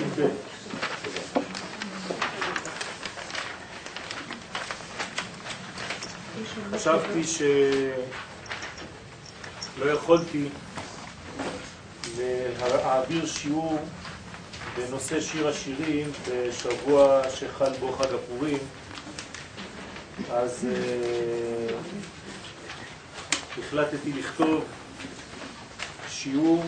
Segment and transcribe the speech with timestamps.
[0.00, 0.28] בחוש ח"ב.
[6.76, 7.24] חשבתי
[9.78, 10.48] שלא יכולתי
[12.18, 13.78] להעביר שיעור
[14.76, 18.58] בנושא שיר השירים בשבוע שחל בו חג הפורים,
[20.30, 21.72] אז uh,
[23.58, 24.64] החלטתי לכתוב
[26.08, 26.64] שיעור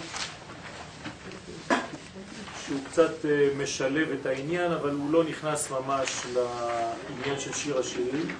[2.92, 8.36] קצת אה, משלב את העניין, אבל הוא לא נכנס ממש לעניין של שיר השירים.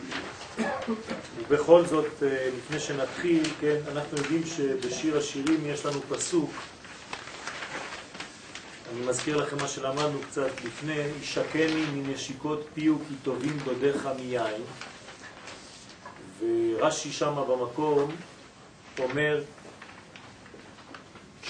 [1.39, 6.51] ובכל זאת, אה, לפני שנתחיל, כן, אנחנו יודעים שבשיר השירים יש לנו פסוק.
[8.93, 14.63] אני מזכיר לכם מה שלמדנו קצת לפני, ישקני מנשיקות פיו כי טובים דודיך מיין.
[16.41, 18.17] ורש"י שם במקום
[18.99, 19.43] אומר,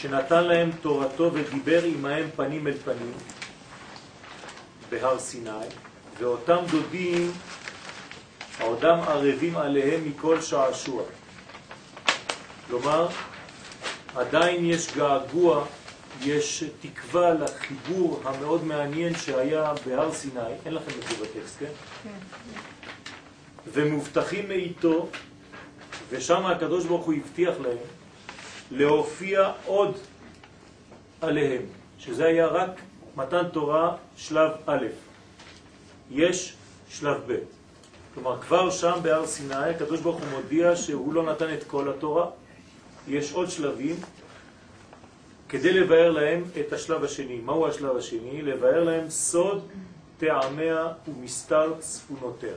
[0.02, 3.12] שנתן להם תורתו ודיבר עמהם פנים אל פנים
[4.90, 5.66] בהר סיני,
[6.18, 7.32] ואותם דודים,
[8.58, 11.02] העודם ערבים עליהם מכל שעשוע.
[12.66, 13.08] כלומר,
[14.14, 15.64] עדיין יש געגוע,
[16.22, 21.66] יש תקווה לחיבור המאוד מעניין שהיה בהר סיני, אין לכם את זה בטקסט, כן?
[22.02, 22.10] כן.
[23.72, 25.08] ומובטחים מאיתו,
[26.10, 28.01] ושם הקדוש ברוך הוא הבטיח להם,
[28.72, 29.96] להופיע עוד
[31.20, 31.62] עליהם,
[31.98, 32.80] שזה היה רק
[33.16, 34.86] מתן תורה שלב א',
[36.10, 36.54] יש
[36.88, 37.36] שלב ב'.
[38.14, 42.26] כלומר, כבר שם בהר סיני, הקדוש ברוך הוא מודיע שהוא לא נתן את כל התורה,
[43.08, 43.96] יש עוד שלבים
[45.48, 47.40] כדי לבאר להם את השלב השני.
[47.44, 48.42] מהו השלב השני?
[48.42, 49.68] לבאר להם סוד
[50.18, 52.54] טעמיה ומסתר צפונותיה.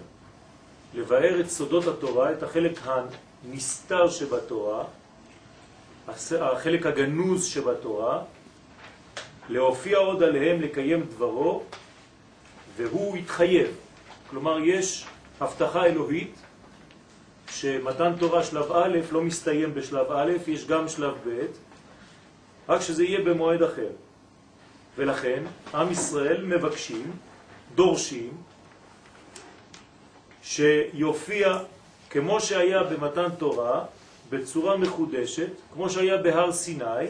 [0.93, 4.83] לבאר את סודות התורה, את החלק הנסתר שבתורה,
[6.41, 8.21] החלק הגנוז שבתורה,
[9.49, 11.63] להופיע עוד עליהם לקיים דברו,
[12.77, 13.67] והוא התחייב.
[14.29, 15.05] כלומר, יש
[15.39, 16.35] הבטחה אלוהית
[17.51, 21.45] שמתן תורה שלב א' לא מסתיים בשלב א', יש גם שלב ב',
[22.69, 23.89] רק שזה יהיה במועד אחר.
[24.97, 27.11] ולכן, עם ישראל מבקשים,
[27.75, 28.33] דורשים,
[30.43, 31.57] שיופיע
[32.09, 33.85] כמו שהיה במתן תורה,
[34.29, 37.05] בצורה מחודשת, כמו שהיה בהר סיני,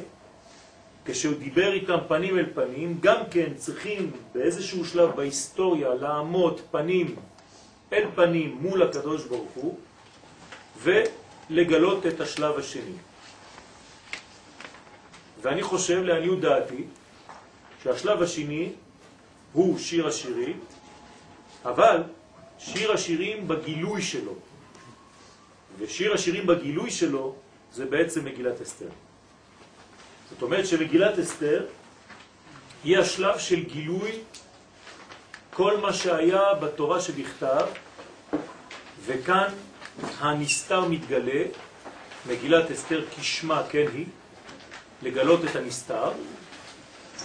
[1.05, 7.15] כשהוא דיבר איתם פנים אל פנים, גם כן צריכים באיזשהו שלב בהיסטוריה לעמוד פנים
[7.93, 9.77] אל פנים מול הקדוש ברוך הוא,
[10.81, 12.97] ולגלות את השלב השני.
[15.41, 16.83] ואני חושב, לעניות דעתי,
[17.83, 18.69] שהשלב השני
[19.53, 20.59] הוא שיר השירים,
[21.65, 22.03] אבל
[22.59, 24.33] שיר השירים בגילוי שלו.
[25.79, 27.35] ושיר השירים בגילוי שלו
[27.73, 28.89] זה בעצם מגילת אסתר.
[30.29, 31.65] זאת אומרת שמגילת אסתר
[32.83, 34.11] היא השלב של גילוי
[35.53, 37.65] כל מה שהיה בתורה שבכתב,
[39.05, 39.47] וכאן
[40.19, 41.43] הנסתר מתגלה,
[42.27, 44.05] מגילת אסתר כשמה כן היא,
[45.01, 46.11] לגלות את הנסתר,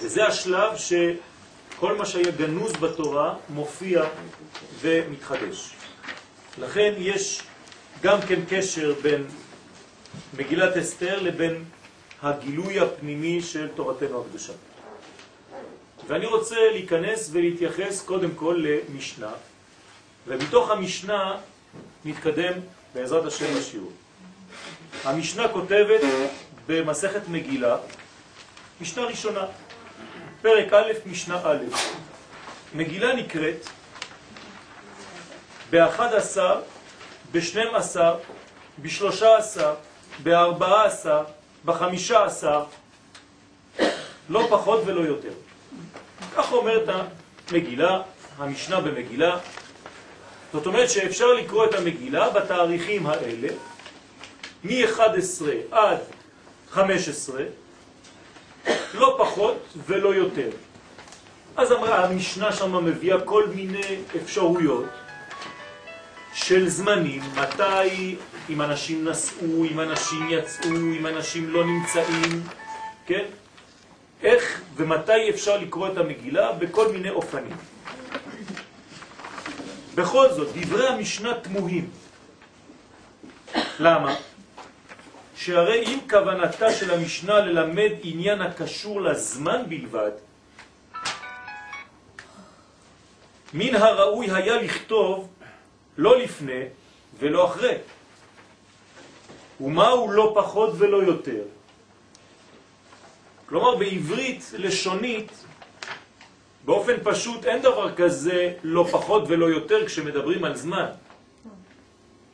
[0.01, 4.05] וזה השלב שכל מה שהיה גנוז בתורה מופיע
[4.81, 5.71] ומתחדש.
[6.59, 7.43] לכן יש
[8.03, 9.27] גם כן קשר בין
[10.37, 11.65] מגילת אסתר לבין
[12.23, 14.53] הגילוי הפנימי של תורתנו הקדושה.
[16.09, 19.31] ואני רוצה להיכנס ולהתייחס קודם כל למשנה,
[20.27, 21.37] ומתוך המשנה
[22.05, 22.53] נתקדם
[22.95, 23.93] בעזרת השם לשיעור.
[25.05, 26.01] המשנה כותבת
[26.67, 27.77] במסכת מגילה,
[28.81, 29.45] משנה ראשונה,
[30.43, 31.65] פרק א', משנה א'.
[32.75, 33.67] מגילה נקראת
[35.71, 36.39] ב-11,
[37.33, 38.01] ב-12,
[38.83, 39.61] ב-13,
[40.23, 41.07] ב-14,
[41.65, 42.45] ב-15,
[44.29, 45.33] לא פחות ולא יותר.
[46.37, 46.89] כך אומרת
[47.51, 48.03] המגילה,
[48.39, 49.39] המשנה במגילה.
[50.53, 53.49] זאת אומרת שאפשר לקרוא את המגילה בתאריכים האלה,
[54.65, 55.99] מ-11 עד
[56.71, 57.43] 15,
[58.95, 59.57] לא פחות
[59.87, 60.51] ולא יותר.
[61.57, 64.85] אז המשנה שם מביאה כל מיני אפשרויות
[66.35, 68.17] של זמנים, מתי,
[68.51, 72.43] אם אנשים נסעו, אם אנשים יצאו, אם אנשים לא נמצאים,
[73.07, 73.25] כן?
[74.23, 77.57] איך ומתי אפשר לקרוא את המגילה בכל מיני אופנים.
[79.95, 81.91] בכל זאת, דברי המשנה תמוהים.
[83.79, 84.15] למה?
[85.37, 90.11] שהרי אם כוונתה של המשנה ללמד עניין הקשור לזמן בלבד,
[93.55, 95.29] מן הראוי היה לכתוב
[96.01, 96.63] לא לפני
[97.19, 97.75] ולא אחרי.
[99.61, 101.43] ומהו לא פחות ולא יותר?
[103.47, 105.45] כלומר, בעברית לשונית
[106.65, 110.87] באופן פשוט אין דבר כזה לא פחות ולא יותר כשמדברים על זמן.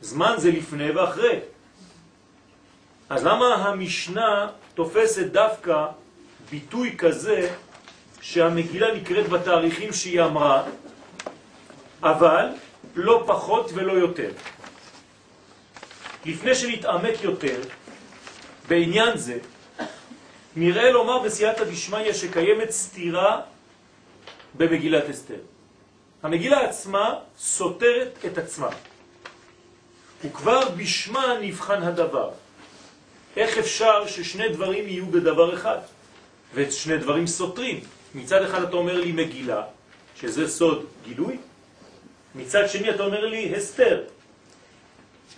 [0.01, 1.39] זמן זה לפני ואחרי.
[3.09, 5.85] אז למה המשנה תופסת דווקא
[6.49, 7.51] ביטוי כזה
[8.21, 10.63] שהמגילה נקראת בתאריכים שהיא אמרה,
[12.03, 12.45] אבל
[12.97, 14.31] לא פחות ולא יותר.
[16.25, 17.61] לפני שנתעמק יותר
[18.67, 19.37] בעניין זה,
[20.55, 23.41] נראה לומר בסייעתא דשמיא שקיימת סתירה
[24.57, 25.39] במגילת אסתר.
[26.23, 28.69] המגילה עצמה סותרת את עצמה,
[30.23, 32.29] וכבר בשמה נבחן הדבר.
[33.37, 35.77] איך אפשר ששני דברים יהיו בדבר אחד,
[36.53, 37.79] ושני דברים סותרים?
[38.15, 39.63] מצד אחד אתה אומר לי מגילה,
[40.15, 41.37] שזה סוד גילוי,
[42.37, 44.03] מצד שני אתה אומר לי הסתר.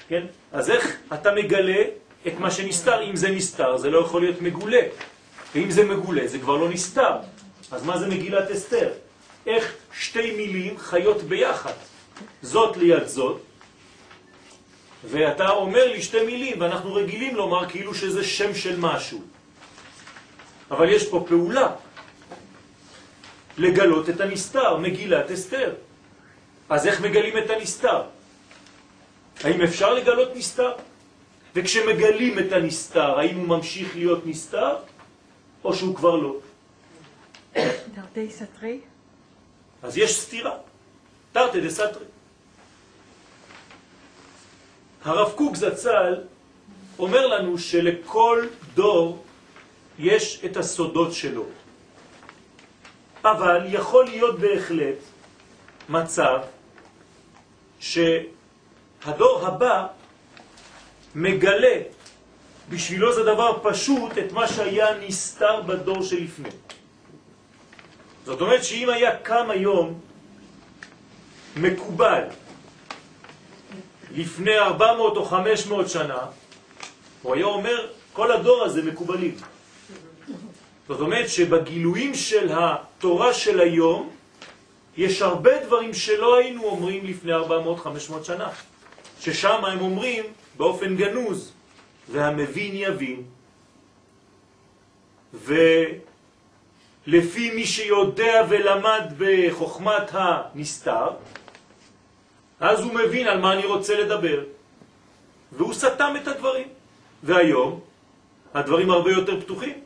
[0.07, 0.25] כן?
[0.51, 1.81] אז איך אתה מגלה
[2.27, 3.03] את מה שנסתר?
[3.09, 4.81] אם זה נסתר, זה לא יכול להיות מגולה.
[5.55, 7.15] ואם זה מגולה, זה כבר לא נסתר.
[7.71, 8.89] אז מה זה מגילת אסתר?
[9.47, 11.73] איך שתי מילים חיות ביחד,
[12.41, 13.41] זאת ליד זאת,
[15.05, 19.21] ואתה אומר לי שתי מילים, ואנחנו רגילים לומר כאילו שזה שם של משהו.
[20.71, 21.67] אבל יש פה פעולה
[23.57, 25.73] לגלות את הנסתר, מגילת אסתר.
[26.69, 28.01] אז איך מגלים את הנסתר?
[29.43, 30.73] האם אפשר לגלות נסתר?
[31.55, 34.75] וכשמגלים את הנסתר, האם הוא ממשיך להיות נסתר,
[35.63, 36.35] או שהוא כבר לא?
[37.95, 38.79] תרתי סתרי?
[39.83, 40.57] אז יש סתירה,
[41.31, 42.05] תרתי דסתרי.
[45.03, 46.15] הרב קוק זצ"ל
[46.99, 49.23] אומר לנו שלכל דור
[49.99, 51.45] יש את הסודות שלו.
[53.23, 54.97] אבל יכול להיות בהחלט
[55.89, 56.39] מצב
[57.79, 59.87] שהדור הבא
[61.15, 61.75] מגלה,
[62.69, 66.49] בשבילו זה דבר פשוט, את מה שהיה נסתר בדור שלפני.
[68.25, 69.99] זאת אומרת שאם היה קם היום
[71.55, 72.23] מקובל
[74.11, 76.19] לפני 400 או 500 שנה,
[77.21, 79.35] הוא היה אומר, כל הדור הזה מקובלים.
[80.87, 84.09] זאת אומרת שבגילויים של התורה של היום
[84.99, 88.49] יש הרבה דברים שלא היינו אומרים לפני 400-500 שנה,
[89.19, 90.23] ששם הם אומרים
[90.57, 91.51] באופן גנוז,
[92.11, 93.23] והמבין יבין,
[97.07, 101.07] ולפי מי שיודע ולמד בחוכמת הנסתר,
[102.59, 104.43] אז הוא מבין על מה אני רוצה לדבר,
[105.51, 106.67] והוא סתם את הדברים.
[107.23, 107.79] והיום
[108.53, 109.79] הדברים הרבה יותר פתוחים.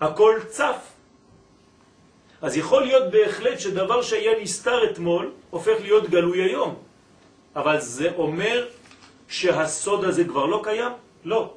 [0.00, 0.93] הכל צף.
[2.44, 6.74] אז יכול להיות בהחלט שדבר שהיה נסתר אתמול הופך להיות גלוי היום.
[7.56, 8.68] אבל זה אומר
[9.28, 10.92] שהסוד הזה כבר לא קיים?
[11.24, 11.54] לא.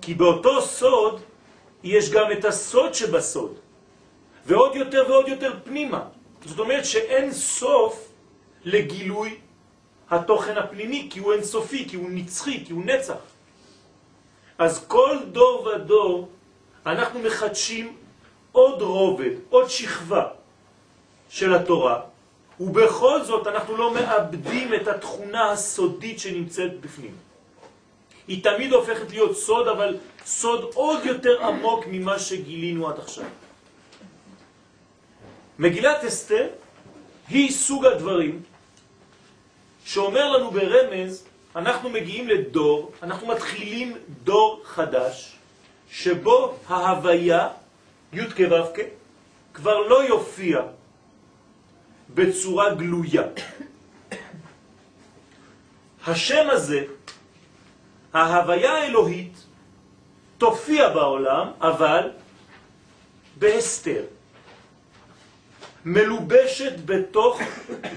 [0.00, 1.20] כי באותו סוד
[1.82, 3.54] יש גם את הסוד שבסוד.
[4.46, 6.02] ועוד יותר ועוד יותר פנימה.
[6.46, 8.08] זאת אומרת שאין סוף
[8.64, 9.38] לגילוי
[10.10, 13.22] התוכן הפנימי, כי הוא אינסופי, כי הוא נצחי, כי הוא נצח.
[14.58, 16.28] אז כל דור ודור
[16.86, 18.07] אנחנו מחדשים
[18.52, 20.26] עוד רובד, עוד שכבה
[21.28, 22.00] של התורה,
[22.60, 27.14] ובכל זאת אנחנו לא מאבדים את התכונה הסודית שנמצאת בפנים.
[28.28, 33.24] היא תמיד הופכת להיות סוד, אבל סוד עוד יותר עמוק ממה שגילינו עד עכשיו.
[35.58, 36.46] מגילת אסתר
[37.28, 38.42] היא סוג הדברים
[39.84, 41.24] שאומר לנו ברמז,
[41.56, 45.36] אנחנו מגיעים לדור, אנחנו מתחילים דור חדש,
[45.90, 47.48] שבו ההוויה,
[48.12, 48.72] י' כו'
[49.54, 50.62] כבר לא יופיע
[52.14, 53.22] בצורה גלויה.
[56.06, 56.84] השם הזה,
[58.12, 59.36] ההוויה האלוהית,
[60.38, 62.10] תופיע בעולם, אבל
[63.38, 64.04] בהסתר,
[65.84, 67.40] מלובשת בתוך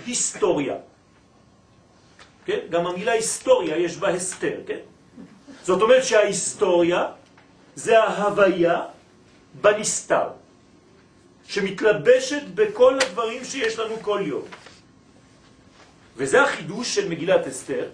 [0.05, 0.75] היסטוריה.
[2.45, 2.59] כן?
[2.69, 4.79] גם המילה היסטוריה יש בה הסתר, כן?
[5.63, 7.05] זאת אומרת שההיסטוריה
[7.75, 8.81] זה ההוויה
[9.53, 10.27] בנסתר,
[11.47, 14.43] שמתלבשת בכל הדברים שיש לנו כל יום.
[16.17, 17.89] וזה החידוש של מגילת אסתר,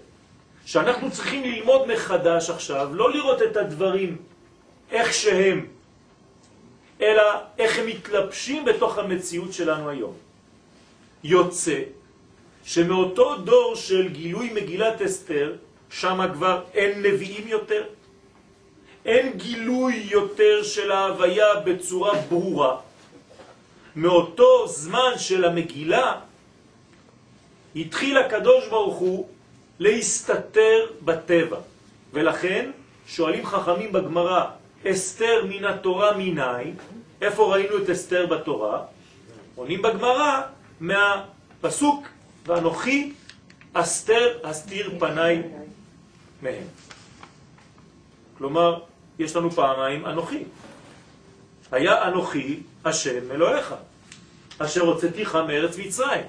[0.66, 4.18] שאנחנו צריכים ללמוד מחדש עכשיו, לא לראות את הדברים
[4.92, 5.66] איך שהם,
[7.02, 7.24] אלא
[7.58, 10.14] איך הם מתלבשים בתוך המציאות שלנו היום.
[11.24, 11.82] יוצא
[12.64, 15.56] שמאותו דור של גילוי מגילת אסתר,
[15.90, 17.84] שם כבר אין נביאים יותר,
[19.08, 22.78] אין גילוי יותר של ההוויה בצורה ברורה.
[23.96, 26.20] מאותו זמן של המגילה
[27.76, 29.28] התחיל הקדוש ברוך הוא
[29.80, 31.58] להסתתר בטבע.
[32.14, 32.72] ולכן
[33.08, 34.46] שואלים חכמים בגמרא,
[34.88, 36.76] אסתר מן התורה מניין,
[37.22, 38.84] איפה ראינו את אסתר בתורה?
[39.56, 40.42] עונים בגמרא
[40.80, 42.08] מהפסוק
[42.46, 43.14] ואנוכי
[43.74, 45.44] אסתר אסתיר פניי
[46.42, 46.64] מהם.
[48.38, 48.80] כלומר,
[49.20, 50.44] יש לנו פעמיים אנוכי.
[51.72, 53.76] היה אנוכי השם אלוהיך,
[54.60, 56.26] אשר הוצאתיך מארץ מצרים,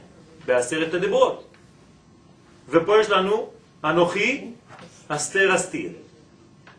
[0.46, 1.44] בעשרת הדברות.
[2.68, 3.50] ופה יש לנו
[3.84, 4.50] אנוכי
[5.08, 5.92] אסתר אסתיר.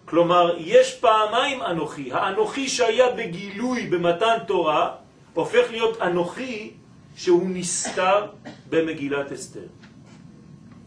[0.05, 2.13] כלומר, יש פעמיים אנוכי.
[2.13, 4.95] האנוכי שהיה בגילוי במתן תורה,
[5.33, 6.73] הופך להיות אנוכי
[7.15, 8.25] שהוא נסתר
[8.69, 9.67] במגילת אסתר.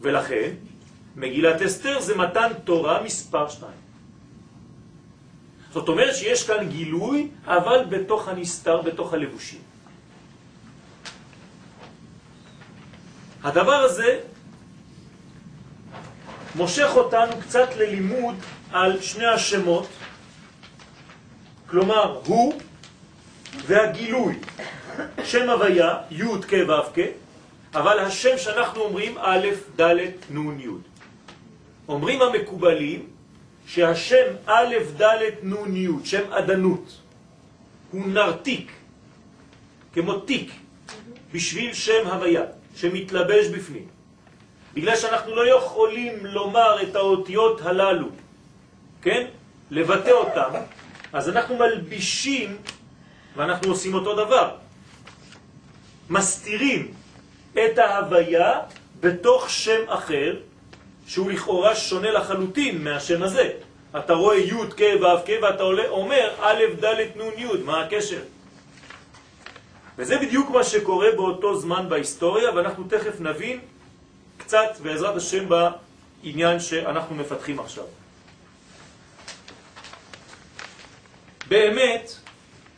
[0.01, 0.49] ולכן,
[1.15, 3.82] מגילת אסתר זה מתן תורה מספר שתיים.
[5.73, 9.61] זאת אומרת שיש כאן גילוי, אבל בתוך הנסתר, בתוך הלבושים.
[13.43, 14.19] הדבר הזה
[16.55, 18.35] מושך אותנו קצת ללימוד
[18.71, 19.87] על שני השמות,
[21.69, 22.53] כלומר הוא
[23.65, 24.39] והגילוי,
[25.23, 26.99] שם הוויה, י' כ' ו' כ',
[27.73, 29.47] אבל השם שאנחנו אומרים א',
[29.81, 29.97] ד',
[30.29, 30.67] נ', י'.
[31.87, 33.12] אומרים המקובלים
[33.67, 36.97] שהשם א', ד', נ', י', שם עדנות,
[37.91, 38.71] הוא נרתיק,
[39.93, 40.51] כמו תיק,
[41.33, 42.43] בשביל שם הוויה,
[42.75, 43.87] שמתלבש בפנים.
[44.73, 48.07] בגלל שאנחנו לא יכולים לומר את האותיות הללו,
[49.01, 49.27] כן?
[49.71, 50.49] לבטא אותם,
[51.13, 52.57] אז אנחנו מלבישים,
[53.35, 54.55] ואנחנו עושים אותו דבר,
[56.09, 56.93] מסתירים
[57.53, 58.59] את ההוויה
[58.99, 60.35] בתוך שם אחר,
[61.07, 63.49] שהוא לכאורה שונה לחלוטין מהשם הזה.
[63.97, 68.21] אתה רואה י' כ' ו' כ' ואתה אומר א' ד' נ' י', מה הקשר?
[69.97, 73.59] וזה בדיוק מה שקורה באותו זמן בהיסטוריה, ואנחנו תכף נבין
[74.37, 77.83] קצת בעזרת השם בעניין שאנחנו מפתחים עכשיו.
[81.47, 82.11] באמת,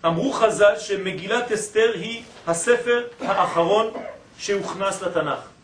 [0.05, 3.93] אמרו חז"ל שמגילת אסתר היא הספר האחרון
[4.37, 5.54] שהוכנס לתנ"ך.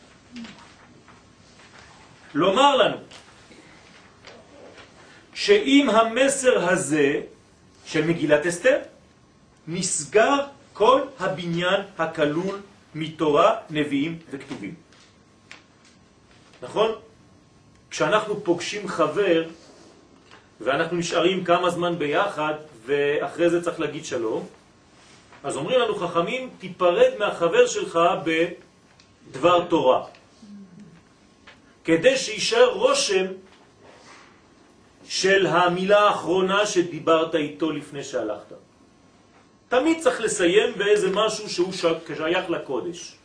[2.33, 2.97] לומר לנו
[5.33, 7.21] שאם המסר הזה
[7.85, 8.77] של מגילת אסתר
[9.67, 10.35] נסגר
[10.73, 12.59] כל הבניין הכלול
[12.95, 14.75] מתורה, נביאים וכתובים.
[16.61, 16.91] נכון?
[17.89, 19.47] כשאנחנו פוגשים חבר
[20.61, 22.53] ואנחנו נשארים כמה זמן ביחד
[22.85, 24.47] ואחרי זה צריך להגיד שלום,
[25.43, 30.20] אז אומרים לנו חכמים, תיפרד מהחבר שלך בדבר תורה.
[31.83, 33.25] כדי שישאר רושם
[35.05, 38.55] של המילה האחרונה שדיברת איתו לפני שהלכת.
[39.69, 43.15] תמיד צריך לסיים באיזה משהו שהוא שייך לקודש.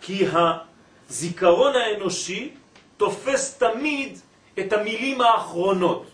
[0.00, 2.50] כי הזיכרון האנושי
[2.96, 4.18] תופס תמיד
[4.58, 6.06] את המילים האחרונות.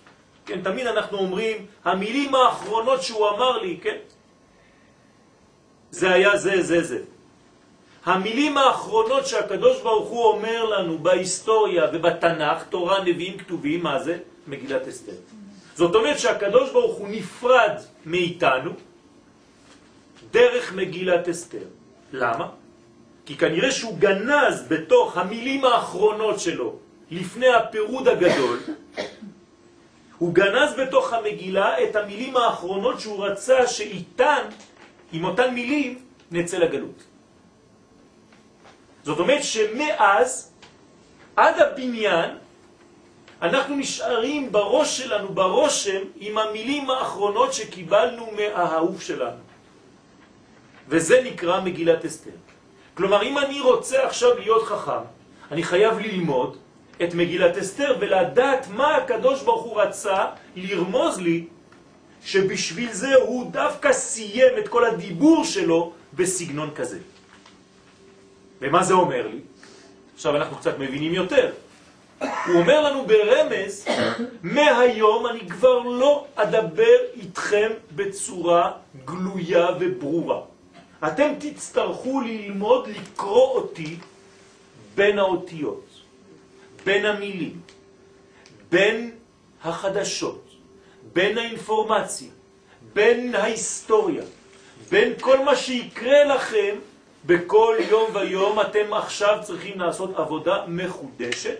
[0.46, 3.96] כן, תמיד אנחנו אומרים, המילים האחרונות שהוא אמר לי, כן?
[5.90, 7.00] זה היה זה, זה, זה.
[8.04, 14.18] המילים האחרונות שהקדוש ברוך הוא אומר לנו בהיסטוריה ובתנ"ך, תורה, נביאים, כתובים, מה זה?
[14.48, 15.12] מגילת אסתר.
[15.74, 18.70] זאת אומרת שהקדוש ברוך הוא נפרד מאיתנו
[20.30, 21.66] דרך מגילת אסתר.
[22.12, 22.48] למה?
[23.26, 26.76] כי כנראה שהוא גנז בתוך המילים האחרונות שלו,
[27.10, 28.58] לפני הפירוד הגדול,
[30.18, 34.44] הוא גנז בתוך המגילה את המילים האחרונות שהוא רצה שאיתן,
[35.12, 35.98] עם אותן מילים,
[36.30, 37.13] נצא לגלות.
[39.04, 40.52] זאת אומרת שמאז
[41.36, 42.30] עד הבניין
[43.42, 49.40] אנחנו נשארים בראש שלנו, ברושם, עם המילים האחרונות שקיבלנו מהאהוב שלנו.
[50.88, 52.30] וזה נקרא מגילת אסתר.
[52.94, 55.04] כלומר, אם אני רוצה עכשיו להיות חכם,
[55.52, 56.56] אני חייב ללמוד
[57.02, 61.44] את מגילת אסתר ולדעת מה הקדוש ברוך הוא רצה לרמוז לי
[62.24, 66.98] שבשביל זה הוא דווקא סיים את כל הדיבור שלו בסגנון כזה.
[68.64, 69.38] ומה זה אומר לי?
[70.14, 71.52] עכשיו אנחנו קצת מבינים יותר.
[72.20, 73.86] הוא אומר לנו ברמז,
[74.42, 78.72] מהיום אני כבר לא אדבר איתכם בצורה
[79.04, 80.40] גלויה וברורה.
[81.06, 83.96] אתם תצטרכו ללמוד לקרוא אותי
[84.94, 85.86] בין האותיות,
[86.84, 87.60] בין המילים,
[88.70, 89.10] בין
[89.64, 90.44] החדשות,
[91.12, 92.28] בין האינפורמציה,
[92.92, 94.22] בין ההיסטוריה,
[94.90, 96.76] בין כל מה שיקרה לכם
[97.26, 101.58] בכל יום ויום אתם עכשיו צריכים לעשות עבודה מחודשת,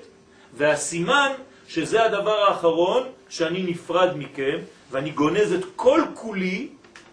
[0.55, 1.33] והסימן
[1.69, 4.59] שזה הדבר האחרון שאני נפרד מכם,
[4.91, 6.69] ואני גונז את כל כולי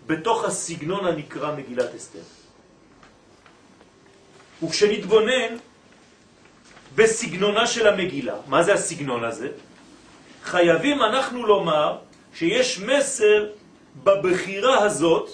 [0.07, 2.19] בתוך הסגנון הנקרא מגילת אסתר.
[4.63, 5.55] וכשנתבונן
[6.95, 9.49] בסגנונה של המגילה, מה זה הסגנון הזה?
[10.43, 11.97] חייבים אנחנו לומר
[12.33, 13.47] שיש מסר
[14.03, 15.29] בבחירה הזאת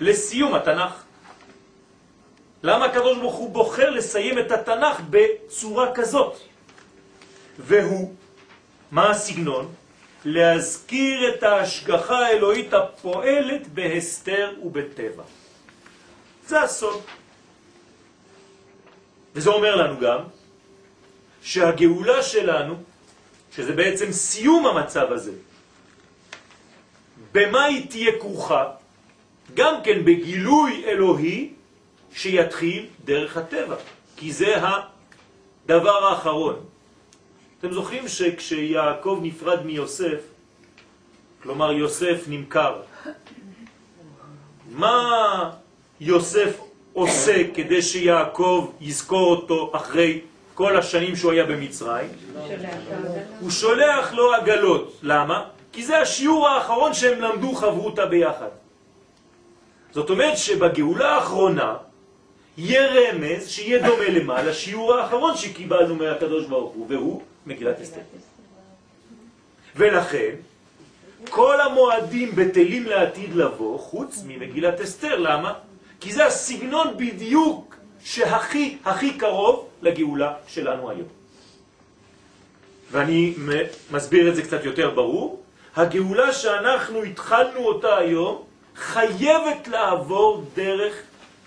[0.00, 1.07] לסיום התנ"ך.
[2.62, 6.36] למה הקדוש ברוך הוא בוחר לסיים את התנ"ך בצורה כזאת?
[7.58, 8.14] והוא,
[8.90, 9.74] מה הסגנון?
[10.24, 15.22] להזכיר את ההשגחה האלוהית הפועלת בהסתר ובטבע.
[16.46, 17.02] זה הסוד.
[19.34, 20.18] וזה אומר לנו גם
[21.42, 22.74] שהגאולה שלנו,
[23.56, 25.32] שזה בעצם סיום המצב הזה,
[27.32, 28.64] במה היא תהיה כרוכה?
[29.54, 31.52] גם כן בגילוי אלוהי
[32.14, 33.76] שיתחיל דרך הטבע,
[34.16, 36.56] כי זה הדבר האחרון.
[37.58, 40.20] אתם זוכרים שכשיעקב נפרד מיוסף,
[41.42, 42.82] כלומר יוסף נמכר,
[44.70, 45.50] מה
[46.00, 46.60] יוסף
[46.92, 50.20] עושה כדי שיעקב יזכור אותו אחרי
[50.54, 52.10] כל השנים שהוא היה במצרים?
[53.40, 54.98] הוא שולח לו עגלות.
[55.02, 55.44] למה?
[55.72, 58.48] כי זה השיעור האחרון שהם למדו חברותה ביחד.
[59.92, 61.76] זאת אומרת שבגאולה האחרונה
[62.58, 64.42] יהיה רמז שיהיה דומה למה?
[64.42, 68.00] לשיעור האחרון שקיבלנו מהקדוש ברוך הוא, והוא מגילת אסתר.
[69.76, 70.34] ולכן,
[71.30, 75.16] כל המועדים בטלים לעתיד לבוא, חוץ ממגילת אסתר.
[75.18, 75.52] למה?
[76.00, 81.08] כי זה הסגנון בדיוק שהכי הכי קרוב לגאולה שלנו היום.
[82.90, 83.34] ואני
[83.90, 85.42] מסביר את זה קצת יותר ברור.
[85.76, 88.42] הגאולה שאנחנו התחלנו אותה היום
[88.76, 90.94] חייבת לעבור דרך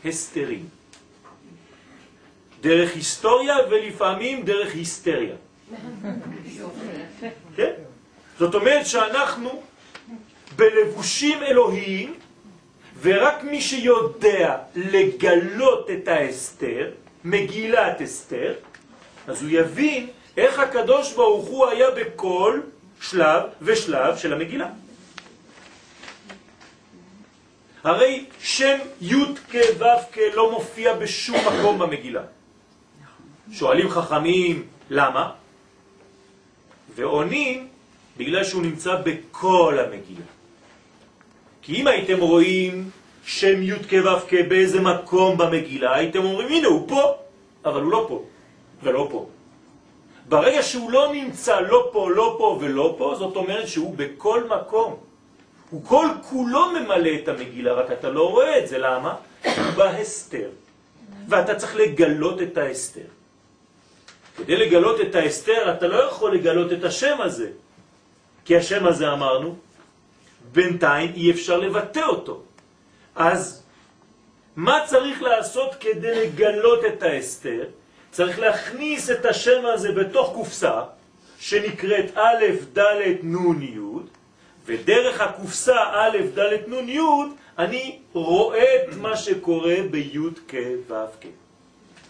[0.06, 0.81] הסתרים.
[2.62, 5.36] דרך היסטוריה ולפעמים דרך היסטריה.
[7.56, 7.72] כן?
[8.40, 9.62] זאת אומרת שאנחנו
[10.56, 12.14] בלבושים אלוהיים,
[13.02, 16.92] ורק מי שיודע לגלות את האסתר,
[17.24, 18.54] מגילת אסתר,
[19.28, 20.08] אז הוא יבין
[20.38, 22.60] איך הקדוש ברוך הוא היה בכל
[23.02, 24.70] שלב ושלב של המגילה.
[27.84, 29.16] הרי שם י'
[29.52, 32.22] כ' ו' כ' לא מופיע בשום מקום במגילה.
[33.52, 35.32] שואלים חכמים, למה?
[36.96, 37.68] ועונים,
[38.18, 40.26] בגלל שהוא נמצא בכל המגילה.
[41.62, 42.90] כי אם הייתם רואים
[43.26, 47.14] שם י' כ' ו' כ' באיזה מקום במגילה, הייתם אומרים, הנה הוא פה,
[47.66, 48.24] אבל הוא לא פה,
[48.84, 49.30] ולא פה.
[50.30, 54.96] ברגע שהוא לא נמצא לא פה, לא פה ולא פה, זאת אומרת שהוא בכל מקום.
[55.70, 59.16] הוא כל כולו ממלא את המגילה, רק אתה לא רואה את זה, למה?
[59.44, 60.50] הוא בהסתר.
[61.28, 63.21] ואתה צריך לגלות את ההסתר.
[64.42, 67.50] כדי לגלות את ההסתר אתה לא יכול לגלות את השם הזה,
[68.46, 69.56] כי השם הזה אמרנו,
[70.52, 72.42] בינתיים אי אפשר לבטא אותו.
[73.16, 73.64] אז
[74.56, 77.66] מה צריך לעשות כדי לגלות את ההסתר?
[78.12, 80.82] צריך להכניס את השם הזה בתוך קופסה
[81.40, 82.46] שנקראת א',
[82.78, 83.80] ד', נ', י',
[84.66, 87.00] ודרך הקופסה א', ד', נ', י',
[87.58, 90.56] אני רואה את מה שקורה בי' כ'
[90.90, 91.26] ו' כ'.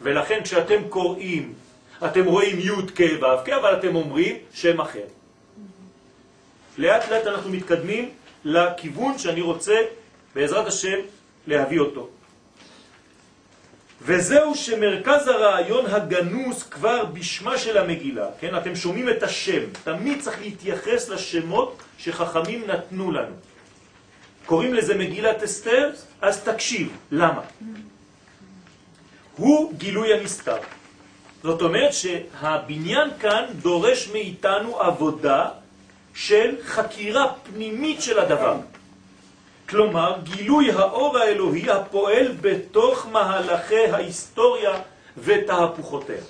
[0.02, 1.54] ולכן כשאתם קוראים
[2.06, 5.06] אתם רואים י' כ' ו' כ', אבל אתם אומרים שם אחר.
[6.78, 8.10] לאט לאט אנחנו מתקדמים
[8.46, 9.76] לכיוון שאני רוצה,
[10.36, 10.98] בעזרת השם,
[11.48, 12.10] להביא אותו.
[14.02, 18.58] וזהו שמרכז הרעיון הגנוס כבר בשמה של המגילה, כן?
[18.58, 23.36] אתם שומעים את השם, תמיד צריך להתייחס לשמות שחכמים נתנו לנו.
[24.46, 27.42] קוראים לזה מגילת אסתר, אז תקשיב, למה?
[29.38, 30.81] הוא גילוי הנסתר.
[31.44, 35.50] זאת אומרת שהבניין כאן דורש מאיתנו עבודה
[36.16, 38.56] של חקירה פנימית של הדבר.
[39.70, 44.82] כלומר, גילוי האור האלוהי הפועל בתוך מהלכי ההיסטוריה
[45.18, 46.22] ותהפוכותיה.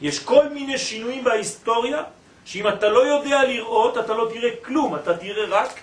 [0.00, 2.02] יש כל מיני שינויים בהיסטוריה,
[2.44, 5.80] שאם אתה לא יודע לראות, אתה לא תראה כלום, אתה תראה רק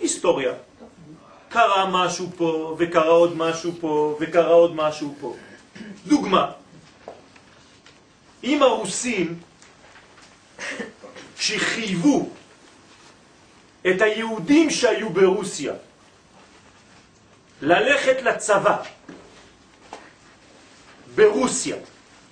[0.00, 0.52] היסטוריה.
[1.52, 5.36] קרה משהו פה, וקרה עוד משהו פה, וקרה עוד משהו פה.
[6.06, 6.50] דוגמה,
[8.44, 9.38] אם הרוסים
[11.38, 12.28] שחייבו
[13.86, 15.74] את היהודים שהיו ברוסיה
[17.62, 18.82] ללכת לצבא
[21.14, 21.76] ברוסיה,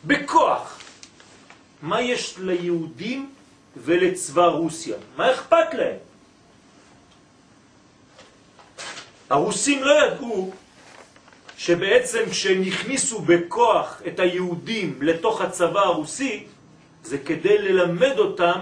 [0.04, 0.78] בכוח,
[1.82, 3.32] מה יש ליהודים
[3.76, 4.96] ולצבא רוסיה?
[5.16, 6.09] מה אכפת להם?
[9.30, 10.50] הרוסים לא ידעו
[11.56, 16.44] שבעצם כשהם הכניסו בכוח את היהודים לתוך הצבא הרוסי,
[17.02, 18.60] זה כדי ללמד אותם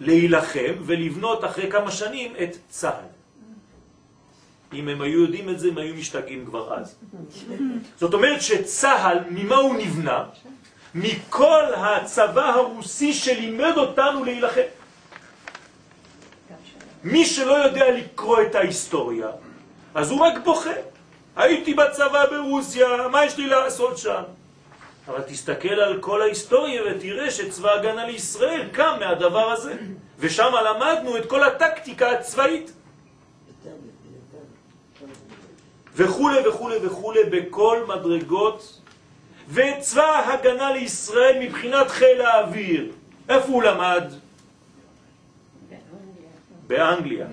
[0.00, 3.04] להילחם ולבנות אחרי כמה שנים את צה"ל.
[4.72, 6.96] אם הם היו יודעים את זה, הם היו משתגעים כבר אז.
[7.96, 10.24] זאת אומרת שצה"ל, ממה הוא נבנה?
[10.94, 14.60] מכל הצבא הרוסי שלימד אותנו להילחם.
[17.06, 19.28] מי שלא יודע לקרוא את ההיסטוריה,
[19.94, 20.70] אז הוא רק בוכה.
[21.36, 24.22] הייתי בצבא ברוסיה, מה יש לי לעשות שם?
[25.08, 29.74] אבל תסתכל על כל ההיסטוריה ותראה שצבא הגנה לישראל קם מהדבר הזה.
[30.18, 32.72] ושם למדנו את כל הטקטיקה הצבאית.
[35.94, 38.80] וכו' וכו' וכו' בכל מדרגות.
[39.48, 42.92] וצבא הגנה לישראל מבחינת חיל האוויר,
[43.28, 44.04] איפה הוא למד?
[46.66, 47.26] באנגליה.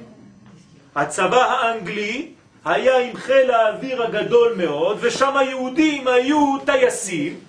[0.95, 2.31] הצבא האנגלי
[2.65, 7.39] היה עם חיל האוויר הגדול מאוד, ושם היהודים היו טייסים,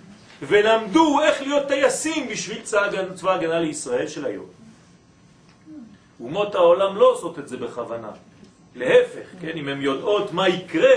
[0.42, 2.60] ולמדו איך להיות טייסים בשביל
[3.14, 4.46] צבא הגנה לישראל של היום.
[6.20, 8.10] אומות העולם לא עושות את זה בכוונה.
[8.74, 10.96] להפך, כן, אם הן יודעות מה יקרה,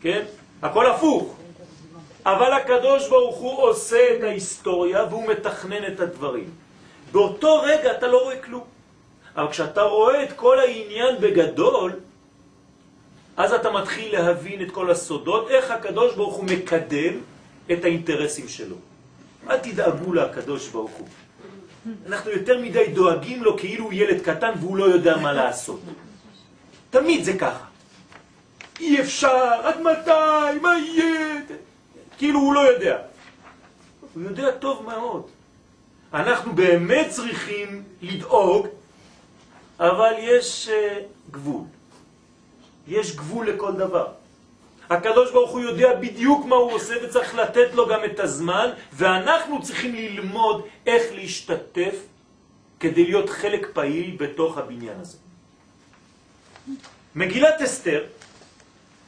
[0.00, 0.24] כן,
[0.62, 1.36] הכל הפוך.
[2.26, 6.50] אבל הקדוש ברוך הוא עושה את ההיסטוריה והוא מתכנן את הדברים.
[7.12, 8.64] באותו רגע אתה לא רואה כלום.
[9.38, 11.92] אבל כשאתה רואה את כל העניין בגדול,
[13.36, 17.14] אז אתה מתחיל להבין את כל הסודות, איך הקדוש ברוך הוא מקדם
[17.72, 18.76] את האינטרסים שלו.
[19.50, 21.08] אל תדאגו לקדוש ברוך הוא.
[22.06, 25.80] אנחנו יותר מדי דואגים לו כאילו הוא ילד קטן והוא לא יודע מה לעשות.
[26.90, 27.64] תמיד זה ככה.
[28.80, 31.40] אי אפשר, עד מתי, מה יהיה?
[32.18, 32.96] כאילו הוא לא יודע.
[34.14, 35.22] הוא יודע טוב מאוד.
[36.14, 38.66] אנחנו באמת צריכים לדאוג,
[39.80, 41.64] אבל יש uh, גבול.
[42.88, 44.06] יש גבול לכל דבר.
[44.90, 49.62] הקדוש ברוך הוא יודע בדיוק מה הוא עושה וצריך לתת לו גם את הזמן, ואנחנו
[49.62, 51.94] צריכים ללמוד איך להשתתף
[52.80, 55.16] כדי להיות חלק פעיל בתוך הבניין הזה.
[57.14, 58.04] מגילת אסתר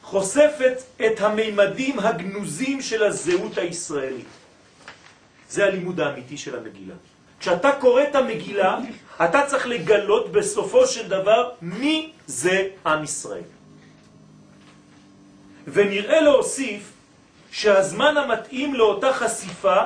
[0.03, 4.27] חושפת את המימדים הגנוזים של הזהות הישראלית.
[5.49, 6.95] זה הלימוד האמיתי של המגילה.
[7.39, 8.79] כשאתה קורא את המגילה,
[9.25, 13.43] אתה צריך לגלות בסופו של דבר מי זה עם ישראל.
[15.67, 16.91] ונראה להוסיף
[17.51, 19.83] שהזמן המתאים לאותה חשיפה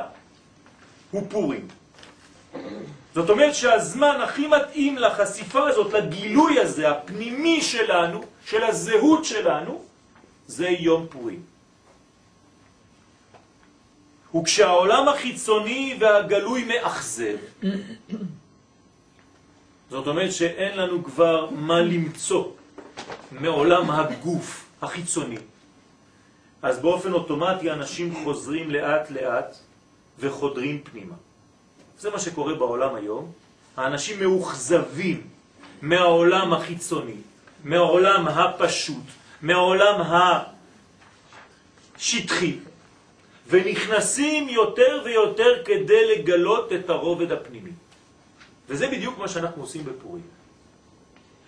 [1.12, 1.68] הוא פורים.
[3.16, 9.82] זאת אומרת שהזמן הכי מתאים לחשיפה הזאת, לגילוי הזה, הפנימי שלנו, של הזהות שלנו,
[10.48, 11.42] זה יום פורים.
[14.36, 17.38] וכשהעולם החיצוני והגלוי מאכזב,
[19.90, 22.46] זאת אומרת שאין לנו כבר מה למצוא
[23.32, 25.38] מעולם הגוף החיצוני,
[26.62, 29.56] אז באופן אוטומטי אנשים חוזרים לאט לאט
[30.20, 31.16] וחודרים פנימה.
[32.00, 33.32] זה מה שקורה בעולם היום.
[33.78, 35.22] האנשים מאוכזבים
[35.82, 37.16] מהעולם החיצוני,
[37.64, 39.04] מהעולם הפשוט,
[39.42, 40.02] מהעולם
[41.98, 42.58] השטחי,
[43.48, 47.72] ונכנסים יותר ויותר כדי לגלות את הרובד הפנימי.
[48.70, 50.24] וזה בדיוק מה שאנחנו עושים בפורים.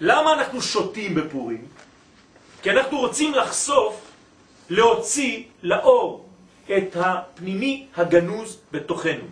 [0.02, 1.66] למה אנחנו שותים בפורים?
[2.62, 4.02] כי אנחנו רוצים לחשוף,
[4.70, 6.26] להוציא לאור
[6.78, 9.24] את הפנימי הגנוז בתוכנו.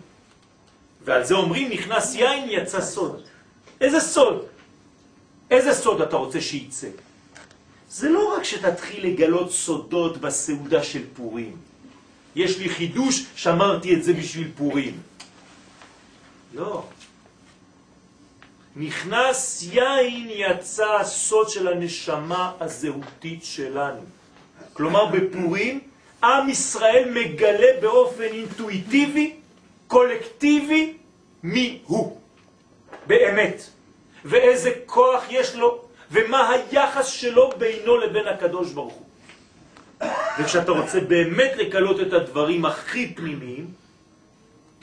[1.04, 3.22] ועל זה אומרים נכנס יין יצא סוד.
[3.80, 4.46] איזה סוד?
[5.50, 6.88] איזה סוד אתה רוצה שייצא?
[7.90, 11.56] זה לא רק שתתחיל לגלות סודות בסעודה של פורים.
[12.36, 14.98] יש לי חידוש, שמרתי את זה בשביל פורים.
[16.54, 16.84] לא.
[18.76, 24.00] נכנס יין יצא הסוד של הנשמה הזהותית שלנו.
[24.72, 25.80] כלומר בפורים
[26.24, 29.32] עם ישראל מגלה באופן אינטואיטיבי,
[29.86, 30.96] קולקטיבי,
[31.42, 32.20] מי הוא
[33.06, 33.62] באמת,
[34.24, 39.06] ואיזה כוח יש לו, ומה היחס שלו בינו לבין הקדוש ברוך הוא.
[40.38, 43.66] וכשאתה רוצה באמת לקלות את הדברים הכי פנימיים,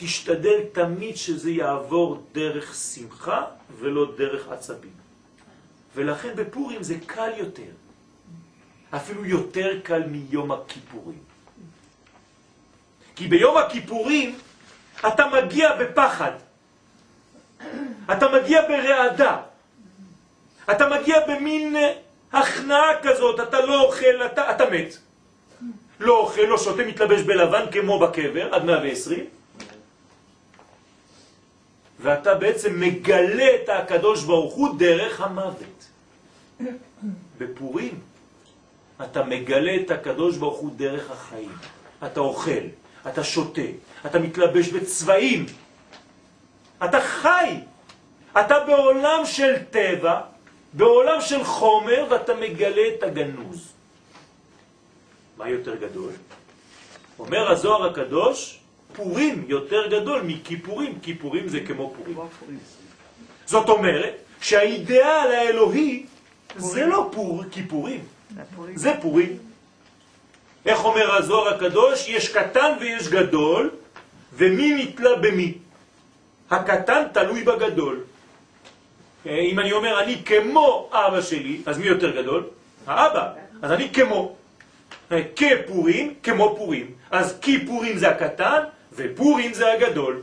[0.04, 3.46] תשתדל תמיד שזה יעבור דרך שמחה
[3.80, 4.92] ולא דרך עצבים.
[5.96, 7.72] ולכן בפורים זה קל יותר,
[8.96, 11.20] אפילו יותר קל מיום הכיפורים.
[13.16, 14.36] כי ביום הכיפורים
[15.08, 16.32] אתה מגיע בפחד,
[18.12, 19.38] אתה מגיע ברעדה,
[20.72, 21.76] אתה מגיע במין
[22.34, 24.98] הכנעה כזאת, אתה לא אוכל, אתה, אתה מת.
[26.00, 29.26] לא אוכל, לא שותה, מתלבש בלבן כמו בקבר, עד 120,
[32.04, 35.88] ואתה בעצם מגלה את הקדוש ברוך הוא דרך המוות.
[37.38, 38.00] בפורים
[39.04, 41.52] אתה מגלה את הקדוש ברוך הוא דרך החיים.
[42.06, 42.66] אתה אוכל,
[43.08, 43.62] אתה שותה,
[44.06, 45.46] אתה מתלבש בצבעים,
[46.86, 47.60] אתה חי,
[48.40, 50.22] אתה בעולם של טבע,
[50.74, 53.72] בעולם של חומר, ואתה מגלה את הגנוז.
[55.38, 56.12] מה יותר גדול?
[57.20, 58.60] אומר הזוהר הקדוש,
[58.94, 62.18] פורים יותר גדול מכיפורים, כיפורים זה כמו פורים.
[63.46, 66.06] זאת אומרת שהאידאל האלוהי
[66.58, 68.04] זה לא פור, כיפורים.
[68.76, 69.38] זה פורים.
[70.66, 72.10] איך אומר הזוהר הקדוש?
[72.10, 73.70] יש קטן ויש גדול,
[74.34, 75.54] ומי נתלה במי?
[76.50, 78.04] הקטן תלוי בגדול.
[79.26, 82.44] אה, אם אני אומר אני כמו אבא שלי, אז מי יותר גדול?
[82.88, 83.34] האבא.
[83.62, 84.36] אז אני כמו.
[85.12, 86.92] אה, כפורים, כמו פורים.
[87.12, 88.64] אז כי פורים זה הקטן,
[88.96, 90.22] ופורים זה הגדול.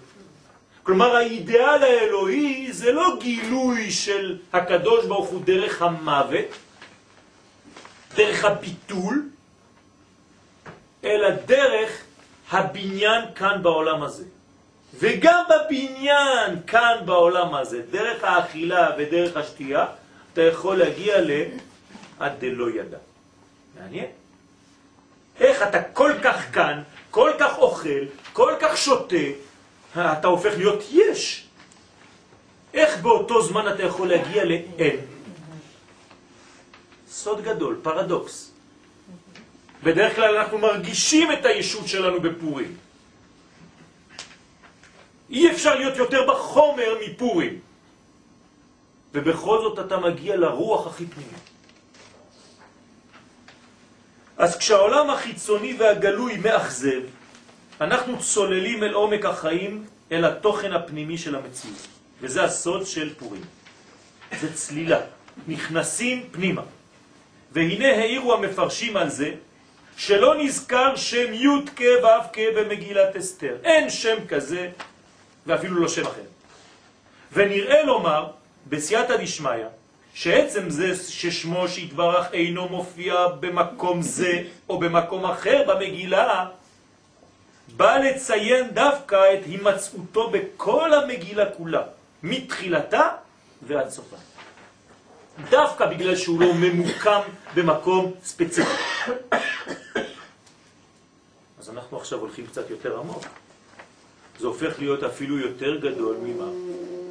[0.83, 6.47] כלומר האידאל האלוהי זה לא גילוי של הקדוש ברוך הוא דרך המוות,
[8.15, 9.29] דרך הביטול,
[11.05, 12.03] אלא דרך
[12.51, 14.25] הבניין כאן בעולם הזה.
[14.95, 19.87] וגם בבניין כאן בעולם הזה, דרך האכילה ודרך השתייה,
[20.33, 22.99] אתה יכול להגיע לעד דלא ידע.
[23.81, 24.07] מעניין.
[25.41, 28.05] איך אתה כל כך כאן, כל כך אוכל,
[28.41, 29.37] כל כך שותה,
[29.93, 31.45] אתה הופך להיות יש.
[32.75, 34.97] איך באותו זמן אתה יכול להגיע לאין?
[37.09, 38.51] סוד גדול, פרדוקס.
[39.83, 42.77] בדרך כלל אנחנו מרגישים את הישות שלנו בפורים.
[45.31, 47.61] אי אפשר להיות יותר בחומר מפורים.
[49.13, 51.47] ובכל זאת אתה מגיע לרוח הכי פנימית.
[54.37, 57.20] אז כשהעולם החיצוני והגלוי מאכזב,
[57.81, 61.87] אנחנו צוללים אל עומק החיים, אל התוכן הפנימי של המציאות.
[62.21, 63.43] וזה הסוד של פורים.
[64.41, 65.01] זה צלילה.
[65.49, 66.63] נכנסים פנימה.
[67.53, 69.31] והנה העירו המפרשים על זה,
[69.97, 73.57] שלא נזכר שם י' כ' ו' כ' במגילת אסתר.
[73.65, 74.71] אין שם כזה,
[75.47, 76.23] ואפילו לא שם אחר.
[77.33, 78.27] ונראה לומר,
[78.69, 79.65] בסייעתא דשמיא,
[80.15, 86.47] שעצם זה ששמו שהתברך אינו מופיע במקום זה או במקום אחר במגילה,
[87.77, 91.83] בא לציין דווקא את הימצאותו בכל המגילה כולה,
[92.23, 93.09] מתחילתה
[93.63, 94.17] ועד סופה.
[95.51, 97.21] דווקא בגלל שהוא לא ממוקם
[97.55, 98.71] במקום ספציפי.
[101.59, 103.25] אז אנחנו עכשיו הולכים קצת יותר עמוק.
[104.39, 106.51] זה הופך להיות אפילו יותר גדול ממה?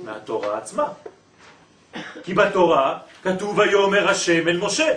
[0.04, 0.88] מהתורה עצמה.
[2.24, 4.94] כי בתורה כתוב ויאמר השם אל משה.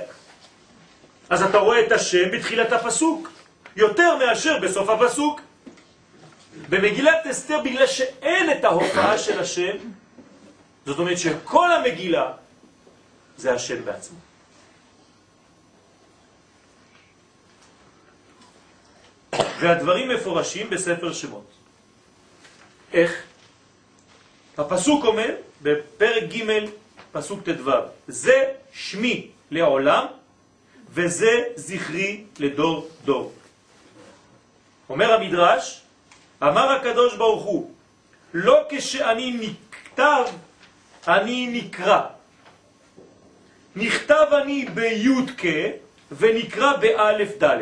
[1.30, 3.30] אז אתה רואה את השם בתחילת הפסוק,
[3.76, 5.40] יותר מאשר בסוף הפסוק.
[6.72, 9.76] במגילת אסתר, בגלל שאין את ההופעה של השם,
[10.86, 12.32] זאת אומרת שכל המגילה
[13.36, 14.18] זה השם בעצמו.
[19.60, 21.44] והדברים מפורשים בספר שמות.
[22.92, 23.22] איך?
[24.58, 26.68] הפסוק אומר בפרק ג'
[27.12, 27.70] פסוק ט"ו,
[28.08, 30.06] זה שמי לעולם
[30.88, 33.32] וזה זכרי לדור דור.
[34.88, 35.81] אומר המדרש,
[36.42, 37.70] אמר הקדוש ברוך הוא,
[38.34, 40.24] לא כשאני נכתב,
[41.08, 42.00] אני נקרא.
[43.76, 45.46] נכתב אני בי' כ'
[46.12, 47.58] ונקרא באלף ד'.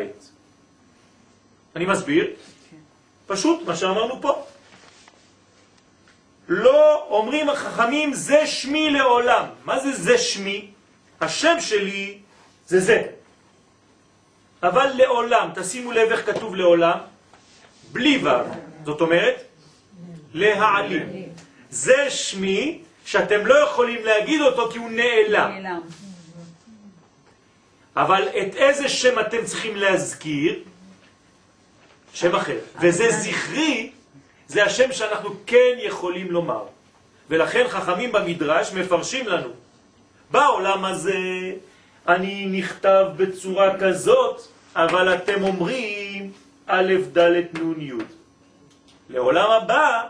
[1.75, 2.27] אני מסביר,
[3.27, 4.45] פשוט מה שאמרנו פה.
[6.47, 9.45] לא אומרים החכמים זה שמי לעולם.
[9.65, 10.69] מה זה זה שמי?
[11.21, 12.19] השם שלי
[12.67, 13.01] זה זה.
[14.63, 16.97] אבל לעולם, תשימו לב איך כתוב לעולם,
[17.91, 19.43] בלי ו', זאת אומרת,
[20.33, 21.09] להעלים.
[21.69, 25.51] זה שמי שאתם לא יכולים להגיד אותו כי הוא נעלם.
[27.95, 30.59] אבל את איזה שם אתם צריכים להזכיר?
[32.13, 32.57] שם אחר.
[32.81, 33.91] וזה זכרי,
[34.47, 36.63] זה השם שאנחנו כן יכולים לומר.
[37.29, 39.49] ולכן חכמים במדרש מפרשים לנו.
[40.31, 41.17] בעולם הזה
[42.07, 44.41] אני נכתב בצורה כזאת,
[44.75, 46.31] אבל אתם אומרים
[46.67, 48.20] א' ד' נ' י'.
[49.13, 50.01] לעולם הבא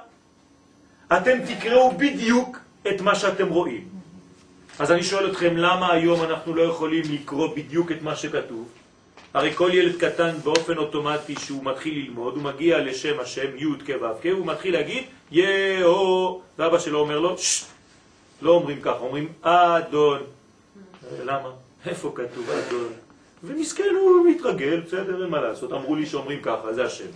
[1.18, 3.88] אתם תקראו בדיוק את מה שאתם רואים.
[4.80, 8.70] אז אני שואל אתכם, למה היום אנחנו לא יכולים לקרוא בדיוק את מה שכתוב?
[9.34, 13.90] הרי כל ילד קטן באופן אוטומטי שהוא מתחיל ללמוד, הוא מגיע לשם השם, י' כ'
[14.02, 17.66] ו' כ', הוא מתחיל להגיד יהו, ואבא שלו אומר לו, ששש,
[18.42, 20.20] לא אומרים ככה, אומרים אדון.
[21.24, 21.50] למה?
[21.86, 22.90] איפה כתוב אדון?
[23.44, 27.12] ומסכן הוא מתרגל, בסדר, אין מה לעשות, אמרו לי שאומרים ככה, זה השם.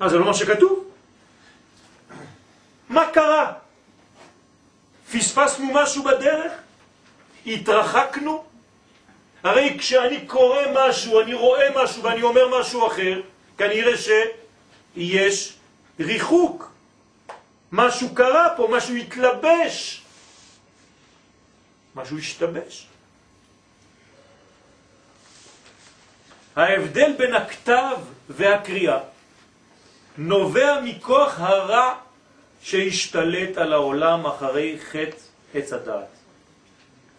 [0.00, 0.90] מה, זה לא מה שכתוב?
[2.88, 3.52] מה קרה?
[5.12, 6.52] פספסנו משהו בדרך?
[7.46, 8.44] התרחקנו?
[9.42, 13.20] הרי כשאני קורא משהו, אני רואה משהו ואני אומר משהו אחר,
[13.58, 15.54] כנראה שיש
[16.00, 16.72] ריחוק.
[17.72, 20.02] משהו קרה פה, משהו התלבש.
[21.94, 22.86] משהו השתבש.
[26.56, 27.98] ההבדל בין הכתב
[28.28, 28.98] והקריאה
[30.22, 31.94] נובע מכוח הרע
[32.62, 35.16] שהשתלט על העולם אחרי חטא
[35.54, 36.06] עץ הדעת.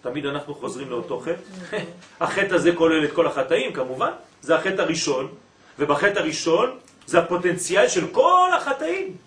[0.02, 1.78] תמיד אנחנו חוזרים לאותו חטא.
[2.24, 4.12] החטא הזה כולל את כל החטאים כמובן,
[4.42, 5.34] זה החטא הראשון,
[5.80, 9.18] ובחטא הראשון זה הפוטנציאל של כל החטאים.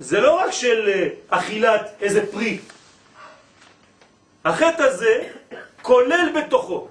[0.00, 2.58] זה לא רק של אה, אכילת איזה פרי.
[4.44, 5.28] החטא הזה
[5.82, 6.88] כולל בתוכו.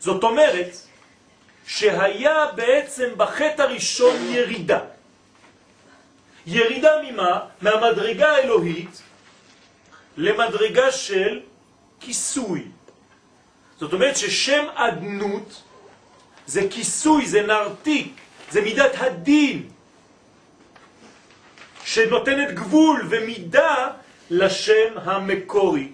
[0.00, 0.87] זאת אומרת
[1.68, 4.80] שהיה בעצם בחטא הראשון ירידה.
[6.46, 7.40] ירידה ממה?
[7.60, 9.02] מהמדרגה האלוהית
[10.16, 11.40] למדרגה של
[12.00, 12.64] כיסוי.
[13.78, 15.62] זאת אומרת ששם עדנות
[16.46, 18.12] זה כיסוי, זה נרתיק,
[18.50, 19.68] זה מידת הדין,
[21.84, 23.88] שנותנת גבול ומידה
[24.30, 25.88] לשם המקורי.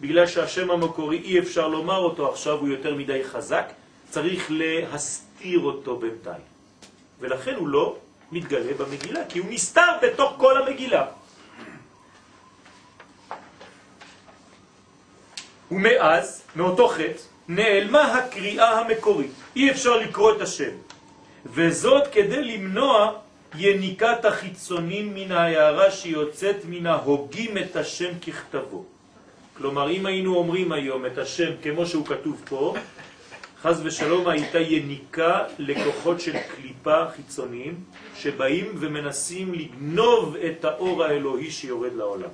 [0.00, 3.72] בגלל שהשם המקורי אי אפשר לומר אותו עכשיו, הוא יותר מדי חזק,
[4.12, 6.44] צריך להסתיר אותו בינתיים.
[7.20, 7.96] ולכן הוא לא
[8.32, 11.06] מתגלה במגילה, כי הוא נסתר בתוך כל המגילה.
[15.70, 19.30] ומאז, מאותו חטא, נעלמה הקריאה המקורית.
[19.56, 20.74] אי אפשר לקרוא את השם.
[21.46, 23.12] וזאת כדי למנוע
[23.58, 28.84] יניקת החיצונים מן ההערה שיוצאת מן ההוגים את השם ככתבו.
[29.56, 32.74] כלומר, אם היינו אומרים היום את השם כמו שהוא כתוב פה,
[33.62, 37.74] חז ושלום הייתה יניקה לכוחות של קליפה חיצוניים
[38.16, 42.28] שבאים ומנסים לגנוב את האור האלוהי שיורד לעולם.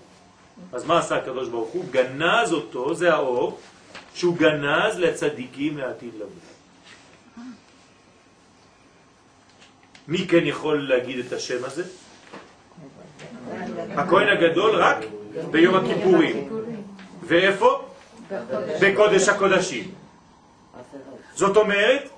[0.72, 1.84] אז מה עשה הקדוש ברוך הוא?
[1.90, 3.58] גנז אותו, זה האור,
[4.14, 6.26] שהוא גנז לצדיקים לעתיד לבוא.
[10.08, 11.84] מי כן יכול להגיד את השם הזה?
[13.96, 14.98] הכהן הגדול רק
[15.50, 16.48] ביום הכיפורים.
[17.22, 17.88] ואיפה?
[18.80, 19.97] בקודש הקודשים.
[21.34, 22.08] זאת אומרת,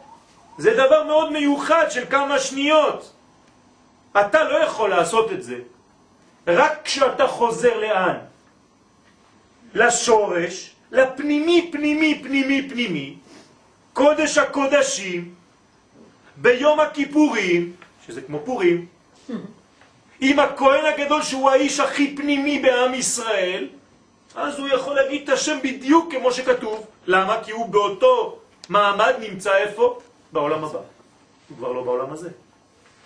[0.58, 3.12] זה דבר מאוד מיוחד של כמה שניות.
[4.20, 5.58] אתה לא יכול לעשות את זה
[6.46, 8.16] רק כשאתה חוזר לאן?
[9.74, 13.16] לשורש, לפנימי, פנימי, פנימי, פנימי,
[13.92, 15.34] קודש הקודשים,
[16.36, 17.72] ביום הכיפורים,
[18.06, 18.86] שזה כמו פורים,
[20.20, 23.68] עם הכהן הגדול שהוא האיש הכי פנימי בעם ישראל,
[24.34, 26.86] אז הוא יכול להגיד את השם בדיוק כמו שכתוב.
[27.06, 27.44] למה?
[27.44, 28.39] כי הוא באותו
[28.70, 29.98] מעמד נמצא איפה?
[30.32, 30.78] בעולם הבא.
[31.48, 32.30] הוא כבר לא בעולם הזה.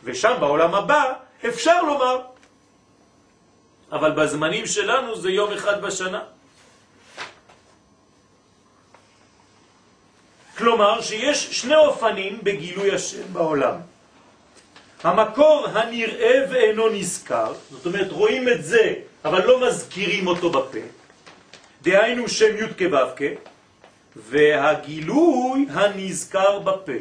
[0.04, 1.12] ושם בעולם הבא
[1.48, 2.20] אפשר לומר.
[3.92, 6.22] אבל בזמנים שלנו זה יום אחד בשנה.
[10.58, 13.76] כלומר שיש שני אופנים בגילוי השם בעולם.
[15.02, 20.84] המקור הנראה ואינו נזכר, זאת אומרת רואים את זה אבל לא מזכירים אותו בפה,
[21.82, 23.53] דהיינו שם י' כו'
[24.16, 26.92] והגילוי הנזכר בפה,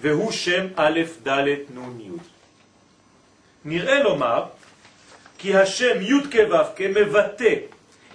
[0.00, 2.10] והוא שם א' ד' נ' י'.
[3.64, 4.44] נראה לומר
[5.38, 7.54] כי השם י' כו' מבטא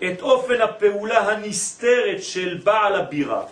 [0.04, 3.44] את אופן הפעולה הנסתרת של בעל הבירה.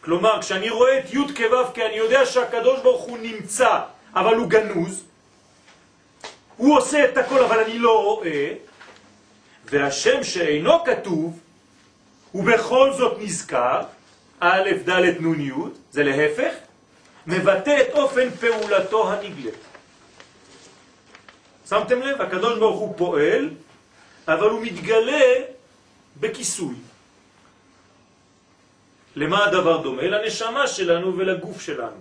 [0.00, 3.80] כלומר, כשאני רואה את י' כו' אני יודע שהקדוש ברוך הוא נמצא,
[4.14, 5.04] אבל הוא גנוז,
[6.56, 8.52] הוא עושה את הכל אבל אני לא רואה,
[9.64, 11.38] והשם שאינו כתוב,
[12.34, 13.82] ובכל זאת נזכר,
[14.40, 15.52] א', ד', נ', י',
[15.90, 16.52] זה להפך,
[17.26, 19.54] מבטא את אופן פעולתו הנגלית.
[21.68, 22.22] שמתם לב?
[22.22, 23.50] הקדוש ברוך הוא פועל,
[24.28, 25.24] אבל הוא מתגלה
[26.20, 26.74] בכיסוי.
[29.16, 30.02] למה הדבר דומה?
[30.02, 32.00] לנשמה שלנו ולגוף שלנו.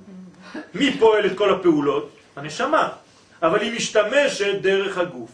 [0.73, 2.09] מי פועל את כל הפעולות?
[2.35, 2.89] הנשמה,
[3.41, 5.29] אבל היא משתמשת דרך הגוף.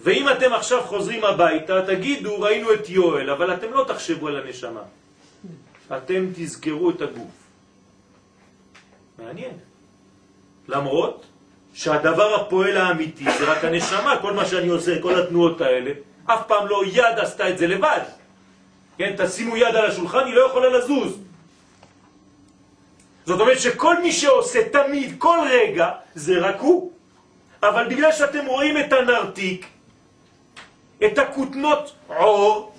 [0.00, 4.82] ואם אתם עכשיו חוזרים הביתה, תגידו, ראינו את יואל, אבל אתם לא תחשבו על הנשמה.
[5.96, 7.38] אתם תזכרו את הגוף.
[9.18, 9.52] מעניין.
[10.68, 11.26] למרות
[11.74, 15.90] שהדבר הפועל האמיתי זה רק הנשמה, כל מה שאני עושה, כל התנועות האלה,
[16.26, 18.00] אף פעם לא יד עשתה את זה לבד.
[18.98, 21.18] כן, תשימו יד על השולחן, היא לא יכולה לזוז.
[23.26, 26.92] זאת אומרת שכל מי שעושה תמיד, כל רגע, זה רק הוא.
[27.62, 29.66] אבל בגלל שאתם רואים את הנרתיק,
[31.06, 32.74] את הכותנות עור,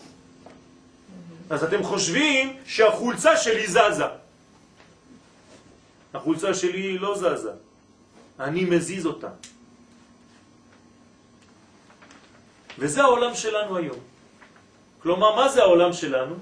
[1.50, 4.06] אז אתם חושבים שהחולצה שלי זזה.
[6.14, 7.52] החולצה שלי לא זזה,
[8.40, 9.30] אני מזיז אותה.
[12.80, 14.00] וזה העולם שלנו היום.
[15.00, 16.36] כלומר, מה זה העולם שלנו?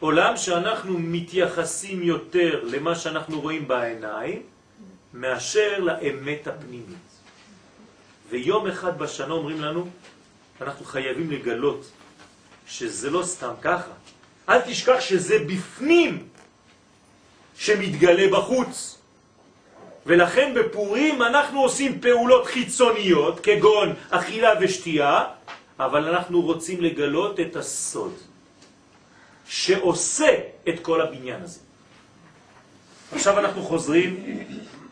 [0.00, 4.42] עולם שאנחנו מתייחסים יותר למה שאנחנו רואים בעיניים,
[5.14, 7.08] מאשר לאמת הפנימית.
[8.30, 9.88] ויום אחד בשנה אומרים לנו,
[10.60, 11.90] אנחנו חייבים לגלות
[12.66, 13.90] שזה לא סתם ככה.
[14.48, 16.28] אל תשכח שזה בפנים
[17.56, 18.98] שמתגלה בחוץ.
[20.06, 25.24] ולכן בפורים אנחנו עושים פעולות חיצוניות, כגון אכילה ושתייה,
[25.78, 28.14] אבל אנחנו רוצים לגלות את הסוד
[29.48, 30.32] שעושה
[30.68, 31.60] את כל הבניין הזה.
[33.12, 34.24] עכשיו אנחנו חוזרים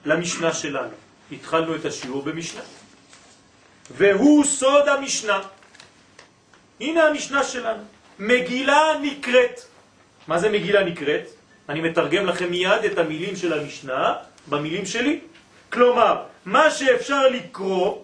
[0.05, 0.95] למשנה שלנו.
[1.33, 2.61] התחלנו את השיעור במשנה.
[3.91, 5.41] והוא סוד המשנה.
[6.81, 7.83] הנה המשנה שלנו.
[8.19, 9.61] מגילה נקראת.
[10.29, 11.29] מה זה מגילה נקראת?
[11.69, 14.15] אני מתרגם לכם מיד את המילים של המשנה
[14.49, 15.21] במילים שלי.
[15.73, 17.99] כלומר, מה שאפשר לקרוא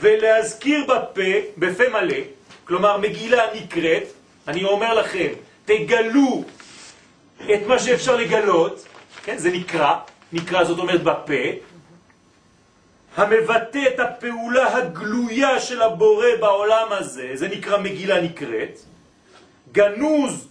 [0.00, 2.16] ולהזכיר בפה, בפה מלא,
[2.64, 4.02] כלומר מגילה נקראת,
[4.48, 5.28] אני אומר לכם,
[5.64, 6.44] תגלו
[7.44, 8.86] את מה שאפשר לגלות,
[9.24, 9.94] כן, זה נקרא,
[10.32, 11.42] נקרא זאת אומרת בפה,
[13.16, 18.78] המבטא את הפעולה הגלויה של הבורא בעולם הזה, זה נקרא מגילה נקראת,
[19.72, 20.48] גנוז,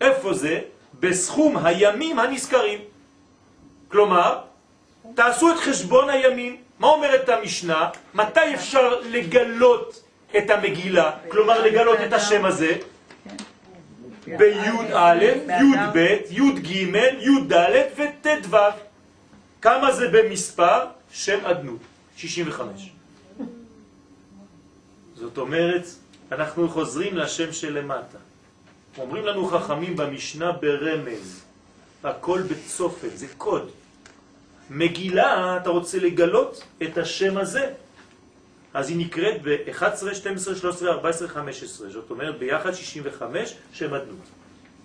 [0.00, 0.60] איפה זה?
[1.00, 2.78] בסכום הימים הנזכרים.
[3.88, 4.38] כלומר,
[5.14, 6.56] תעשו את חשבון הימים.
[6.78, 7.88] מה אומרת המשנה?
[8.14, 10.02] מתי אפשר לגלות
[10.36, 11.10] את המגילה?
[11.28, 12.76] כלומר, לגלות את השם הזה?
[14.26, 15.98] בי' א', י' ב',
[16.30, 16.70] י' ג',
[17.20, 18.56] י' ד' וט' ו'.
[19.62, 20.78] כמה זה במספר?
[21.12, 21.80] שם אדנות,
[22.20, 22.90] 65.
[25.14, 25.86] זאת אומרת,
[26.32, 28.18] אנחנו חוזרים לשם שלמטה.
[28.98, 31.40] אומרים לנו חכמים במשנה ברמז,
[32.04, 33.70] הכל בצופת, זה קוד.
[34.70, 37.72] מגילה, אתה רוצה לגלות את השם הזה.
[38.74, 41.90] אז היא נקראת ב-11, 12, 13, 14, 15.
[41.90, 44.26] זאת אומרת, ביחד 65 שם אדנות.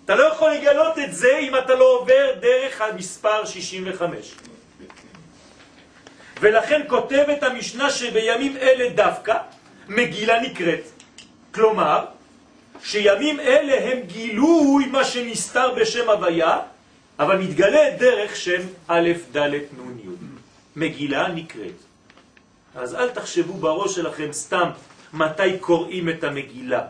[0.04, 4.34] אתה לא יכול לגלות את זה אם אתה לא עובר דרך המספר 65.
[6.40, 9.34] ולכן כותבת המשנה שבימים אלה דווקא
[9.88, 10.84] מגילה נקראת.
[11.54, 12.04] כלומר,
[12.82, 16.58] שימים אלה הם גילוי מה שנסתר בשם הוויה,
[17.18, 20.06] אבל מתגלה דרך שם א', ד', נ', י'.
[20.76, 21.80] מגילה נקראת.
[22.74, 24.70] אז אל תחשבו בראש שלכם סתם
[25.12, 26.82] מתי קוראים את המגילה.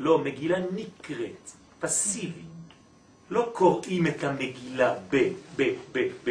[0.00, 2.42] לא, מגילה נקראת, פסיבי.
[3.30, 5.16] לא קוראים את המגילה ב,
[5.56, 5.62] ב,
[5.92, 6.30] ב, ב.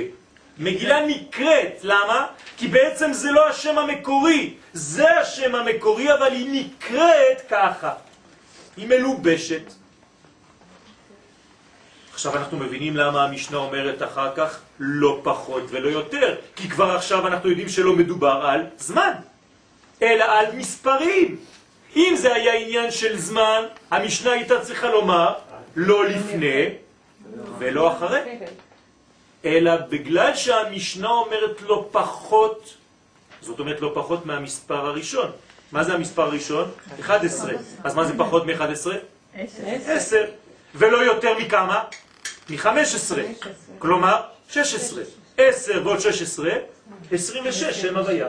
[0.60, 2.28] מגילה נקראת, למה?
[2.58, 7.94] כי בעצם זה לא השם המקורי, זה השם המקורי, אבל היא נקראת ככה.
[8.78, 9.62] היא מלובשת.
[12.14, 17.28] עכשיו אנחנו מבינים למה המשנה אומרת אחר כך לא פחות ולא יותר, כי כבר עכשיו
[17.28, 19.12] אנחנו יודעים שלא מדובר על זמן,
[20.02, 21.38] אלא על מספרים.
[21.96, 25.34] אם זה היה עניין של זמן, המשנה הייתה צריכה לומר
[25.76, 26.66] לא לפני
[27.60, 28.20] ולא אחרי.
[29.46, 32.74] אלא בגלל שהמשנה אומרת לא פחות,
[33.42, 35.32] זאת אומרת לא פחות מהמספר הראשון.
[35.72, 36.72] מה זה המספר הראשון?
[37.00, 37.52] 11.
[37.84, 38.90] אז מה זה פחות מ-11?
[39.36, 40.26] 10.
[40.76, 41.84] ולא יותר מכמה?
[42.50, 42.68] מ-15.
[43.80, 45.04] כלומר, 16.
[45.38, 46.52] 10 ועוד 16,
[47.12, 48.28] 26 שם הוויה.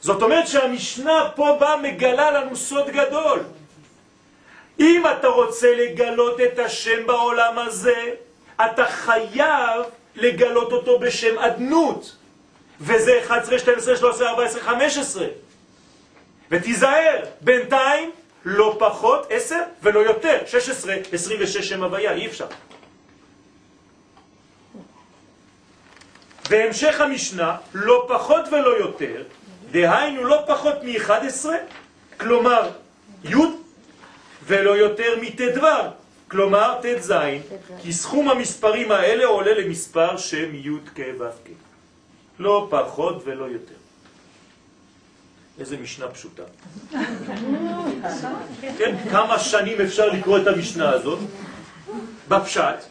[0.00, 3.40] זאת אומרת שהמשנה פה באה מגלה לנו סוד גדול.
[4.80, 8.04] אם אתה רוצה לגלות את השם בעולם הזה,
[8.64, 9.82] אתה חייב
[10.16, 12.16] לגלות אותו בשם אדנות.
[12.80, 15.26] וזה 11, 12, 13, 14, 15.
[16.50, 18.10] ותיזהר, בינתיים
[18.44, 22.46] לא פחות 10 ולא יותר, 16, 26 שם הוויה, אי אפשר.
[26.50, 29.22] בהמשך המשנה, לא פחות ולא יותר,
[29.70, 31.46] דהיינו לא פחות מ-11,
[32.20, 32.70] כלומר
[33.24, 33.36] י'
[34.46, 35.66] ולא יותר מט"ו,
[36.28, 37.12] כלומר ט"ז,
[37.82, 41.24] כי סכום המספרים האלה עולה למספר שם י' כ' ו'.
[42.38, 43.74] לא פחות ולא יותר.
[45.58, 46.42] איזה משנה פשוטה.
[48.78, 51.18] כן, כמה שנים אפשר לקרוא את המשנה הזאת
[52.28, 52.84] בפשט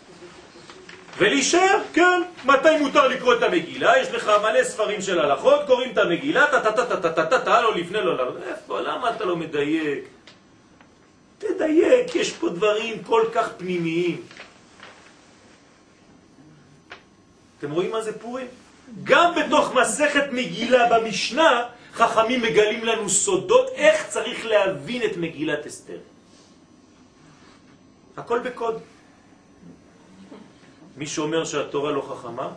[1.18, 5.98] ולהישאר, כן, מתי מותר לקרוא את המגילה, יש לך מלא ספרים של הלכות, קוראים את
[5.98, 8.36] המגילה, טה טה טה טה טה טה טה, לא לפני לא,
[8.70, 10.15] למה אתה לא מדייק?
[11.38, 14.22] תדייק, יש פה דברים כל כך פנימיים.
[17.60, 18.48] אתם רואים מה זה פורים?
[19.04, 21.64] גם בתוך מסכת מגילה במשנה,
[21.94, 26.00] חכמים מגלים לנו סודות איך צריך להבין את מגילת אסתר.
[28.18, 28.82] הכל בקוד.
[30.98, 32.54] מי שאומר שהתורה לא חכמה,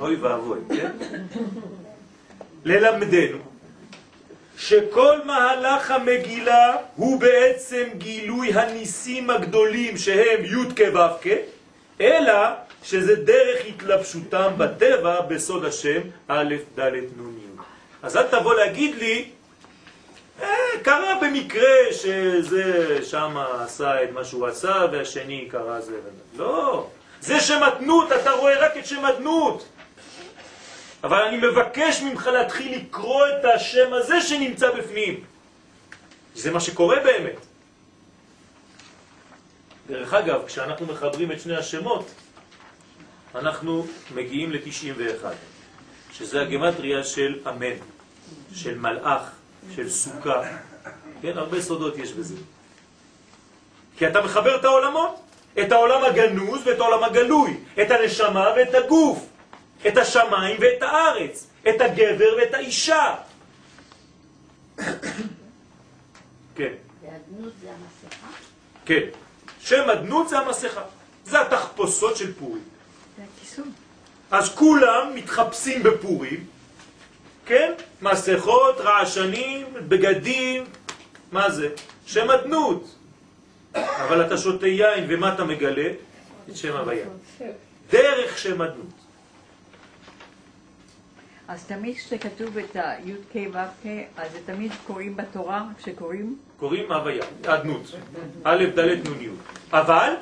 [0.00, 0.92] אוי ואבוי, כן?
[2.64, 3.38] ללמדנו
[4.58, 11.28] שכל מהלך המגילה הוא בעצם גילוי הניסים הגדולים שהם י' כ' ו' כ',
[12.00, 12.38] אלא
[12.82, 17.60] שזה דרך התלבשותם בטבע בסוד השם א' ד' נ' י'.
[18.02, 19.28] אז אל תבוא להגיד לי,
[20.42, 20.48] אה,
[20.82, 25.92] קרה במקרה שזה שם עשה את מה שהוא עשה והשני קרה זה.
[26.36, 26.86] לא,
[27.20, 29.68] זה שם אדנות, אתה רואה רק את שם אדנות.
[31.04, 35.24] אבל אני מבקש ממך להתחיל לקרוא את השם הזה שנמצא בפנים.
[36.34, 37.36] זה מה שקורה באמת.
[39.86, 42.10] דרך אגב, כשאנחנו מחברים את שני השמות,
[43.34, 45.24] אנחנו מגיעים ל-91,
[46.12, 47.76] שזה הגמטריה של אמן,
[48.54, 49.22] של מלאך,
[49.76, 50.42] של סוכה.
[51.22, 52.36] כן, הרבה סודות יש בזה.
[53.96, 55.20] כי אתה מחבר את העולמות,
[55.60, 59.26] את העולם הגנוז ואת העולם הגלוי, את הנשמה ואת הגוף,
[59.88, 63.14] את השמיים ואת הארץ, את הגבר ואת האישה.
[66.54, 66.72] כן.
[67.02, 68.26] והדנות זה המסכה?
[68.84, 69.06] כן.
[69.60, 70.82] שם אדנות זה המסכה.
[71.24, 72.62] זה התחפושות של פורים.
[73.16, 73.64] זה הכיסוי.
[74.30, 76.46] אז כולם מתחפשים בפורים,
[77.46, 77.72] כן?
[78.02, 80.64] מסכות, רעשנים, בגדים,
[81.32, 81.68] מה זה?
[82.06, 82.94] שם אדנות.
[83.74, 85.90] אבל אתה שותה יין ומה אתה מגלה?
[86.50, 87.06] את שם הוויה.
[87.90, 89.03] דרך שם אדנות.
[91.48, 93.86] אז תמיד כשכתוב את ה-י"ק ו"ק,
[94.16, 97.92] אז זה תמיד קוראים בתורה, כשקוראים, קוראים הוויה, אדנות.
[98.44, 99.28] א', ד', נ', י'.
[99.72, 100.12] אבל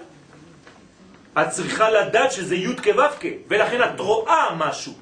[1.41, 4.93] את צריכה לדעת שזה י' כו' ולכן את רואה משהו.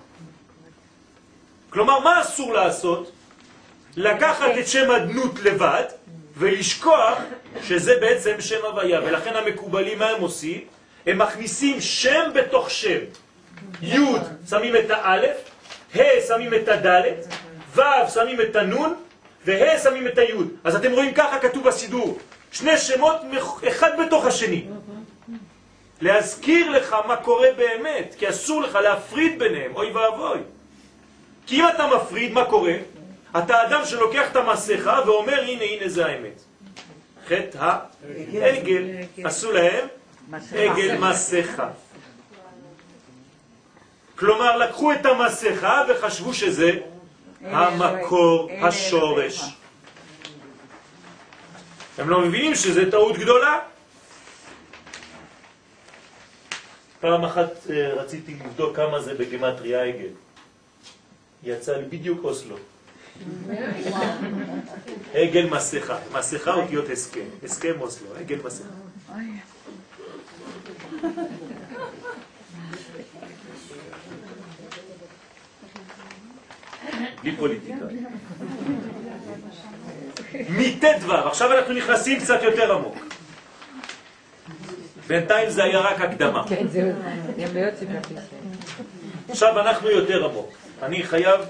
[1.70, 3.12] כלומר, מה אסור לעשות?
[3.96, 5.84] לקחת את שם אדנות לבד
[6.36, 7.18] ולשכוח
[7.62, 9.00] שזה בעצם שם הוויה.
[9.00, 10.60] ולכן המקובלים, מה הם עושים?
[11.06, 12.98] הם מכניסים שם בתוך שם.
[13.82, 13.98] י'
[14.50, 15.49] שמים את האלף,
[15.94, 17.26] ה' שמים את הדלת,
[17.74, 18.94] ו' שמים את הנון,
[19.44, 20.32] וה' שמים את הי'.
[20.64, 22.18] אז אתם רואים ככה כתוב בסידור.
[22.52, 23.16] שני שמות
[23.68, 24.64] אחד בתוך השני.
[26.00, 30.38] להזכיר לך מה קורה באמת, כי אסור לך להפריד ביניהם, אוי ואבוי.
[31.46, 32.74] כי אם אתה מפריד, מה קורה?
[33.38, 36.42] אתה אדם שלוקח את המסכה ואומר, הנה, הנה זה האמת.
[37.28, 37.76] חטא
[38.32, 38.84] העגל,
[39.24, 39.86] עשו להם.
[40.54, 41.68] עגל מסכה.
[44.20, 46.70] כלומר, לקחו את המסכה וחשבו שזה
[47.44, 49.42] המקור, השורש.
[51.98, 53.58] הם לא מבינים שזה טעות גדולה.
[57.00, 60.12] פעם אחת אה, רציתי לבדוק כמה זה בגמטריה עגל.
[61.42, 62.56] יצא לי בדיוק אוסלו.
[65.14, 68.68] עגל מסכה, מסכה אותיות הסכם, הסכם אוסלו, עגל מסכה.
[77.22, 77.84] בלי פוליטיקה.
[80.48, 82.96] מט"ו, עכשיו אנחנו נכנסים קצת יותר עמוק.
[85.06, 86.48] בינתיים זה היה רק הקדמה.
[86.48, 87.62] כן, לא.
[89.28, 90.52] עכשיו אנחנו יותר עמוק.
[90.82, 91.40] אני חייב,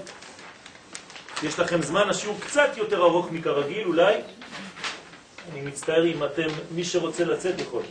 [1.43, 4.15] יש לכם זמן, השיעור קצת יותר ארוך מכרגיל אולי.
[5.51, 7.83] אני מצטער אם אתם, מי שרוצה לצאת יכול.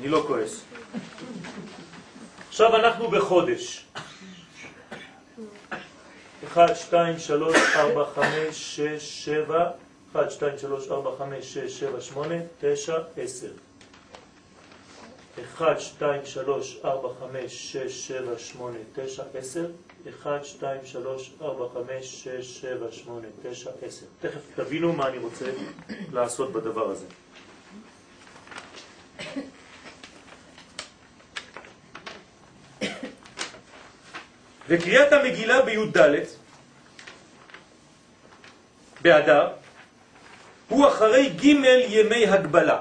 [0.00, 0.64] אני לא כועס.
[2.48, 3.84] עכשיו אנחנו בחודש.
[6.46, 9.74] 1, 2, 3, 4, 5, 6, 7,
[10.12, 13.48] 1, 2, 3, 4, 5, 6, 7, 8, 9, 10.
[15.36, 19.74] 1, 2, 3, 4, 5, 6, 7, 8, 9, 10.
[20.06, 24.06] 1, 2, 3, 4, 5, 6, 7, 8, 9, 10.
[24.20, 25.44] תכף תבינו מה אני רוצה
[26.12, 27.06] לעשות בדבר הזה.
[34.68, 35.96] וקריאת המגילה בי"ד
[39.02, 39.48] באדר
[40.68, 41.44] הוא אחרי ג'
[41.88, 42.80] ימי הגבלה.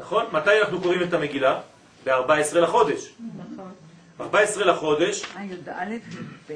[0.00, 0.24] נכון?
[0.32, 1.60] מתי אנחנו קוראים את המגילה?
[2.04, 3.12] ב-14 לחודש.
[3.54, 3.72] נכון.
[4.20, 5.22] 14 לחודש.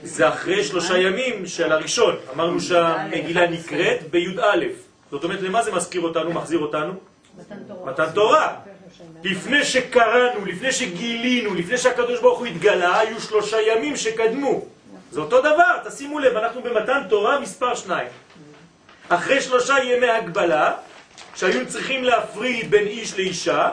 [0.03, 2.17] זה אחרי שלושה ימים של הראשון.
[2.35, 4.57] אמרנו שהמגילה נקראת בי"א.
[5.11, 6.93] זאת אומרת, למה זה מזכיר אותנו, מחזיר אותנו?
[7.85, 8.57] מתן תורה.
[9.25, 14.65] לפני שקראנו, לפני שגילינו, לפני שהקדוש ברוך הוא התגלה, היו שלושה ימים שקדמו.
[15.11, 18.09] זה אותו דבר, תשימו לב, אנחנו במתן תורה מספר שניים.
[19.09, 20.73] אחרי שלושה ימי הגבלה,
[21.35, 23.71] שהיו צריכים להפריד בין איש לאישה,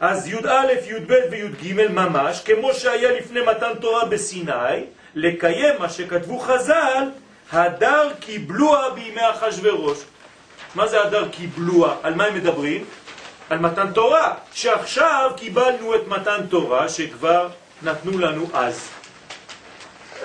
[0.00, 7.10] אז י"א, י"ב וי"ג ממש, כמו שהיה לפני מתן תורה בסיני, לקיים מה שכתבו חז"ל,
[7.52, 9.98] הדר קיבלוה בימי אחשורוש.
[10.74, 11.96] מה זה הדר קיבלוה?
[12.02, 12.84] על מה הם מדברים?
[13.50, 17.48] על מתן תורה, שעכשיו קיבלנו את מתן תורה שכבר
[17.82, 18.88] נתנו לנו אז.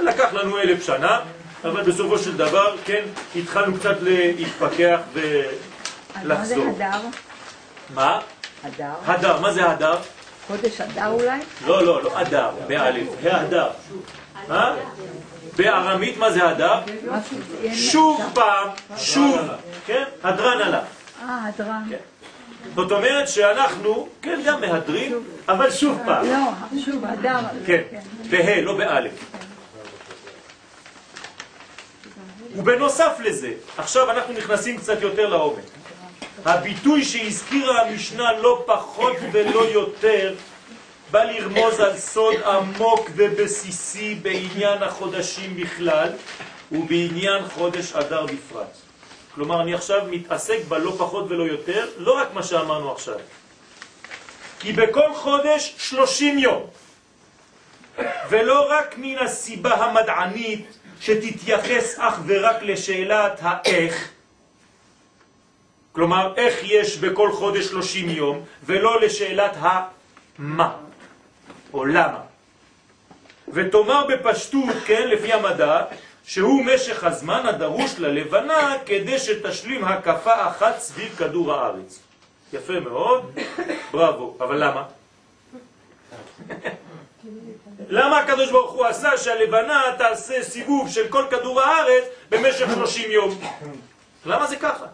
[0.01, 1.19] לקח לנו אלף שנה,
[1.63, 3.03] אבל בסופו של דבר, כן,
[3.35, 4.99] התחלנו קצת להתפכח
[6.15, 6.75] אז מה זה ולחזור.
[6.75, 6.99] הדר?
[7.93, 8.19] מה?
[8.63, 8.93] הדר?
[9.05, 9.97] הדר, מה זה הדר?
[10.47, 11.39] חודש הדר אולי?
[11.67, 13.69] לא, לא, לא, הדר, באלף, ההדר.
[14.51, 14.75] אה?
[15.55, 16.79] בארמית מה זה הדר?
[17.73, 19.39] שוב פעם, שוב,
[19.85, 20.03] כן?
[20.23, 20.81] הדרן עלה.
[21.21, 21.83] אה, הדרן.
[22.75, 27.39] זאת אומרת שאנחנו, כן, גם מהדרים, אבל שוב פעם, לא, שוב, אדר.
[27.65, 27.81] כן,
[28.29, 29.11] בה', לא באלף.
[32.55, 35.63] ובנוסף לזה, עכשיו אנחנו נכנסים קצת יותר לעומק.
[36.45, 40.33] הביטוי שהזכירה המשנה לא פחות ולא יותר
[41.11, 46.09] בא לרמוז על סוד עמוק ובסיסי בעניין החודשים בכלל
[46.71, 48.82] ובעניין חודש אדר בפרט.
[49.35, 53.19] כלומר, אני עכשיו מתעסק בלא פחות ולא יותר, לא רק מה שאמרנו עכשיו.
[54.59, 56.63] כי בכל חודש 30 יום,
[58.29, 60.65] ולא רק מן הסיבה המדענית
[61.01, 64.09] שתתייחס אך ורק לשאלת האיך,
[65.91, 70.75] כלומר, איך יש בכל חודש 30 יום, ולא לשאלת המה,
[71.73, 72.19] או למה.
[73.53, 75.81] ותאמר בפשטות, כן, לפי המדע,
[76.25, 81.99] שהוא משך הזמן הדרוש ללבנה כדי שתשלים הקפה אחת סביב כדור הארץ.
[82.53, 83.31] יפה מאוד,
[83.91, 84.83] בראבו, אבל למה?
[87.89, 93.39] למה הקדוש ברוך הוא עשה שהלבנה תעשה סיבוב של כל כדור הארץ במשך 30 יום?
[94.25, 94.85] למה זה ככה?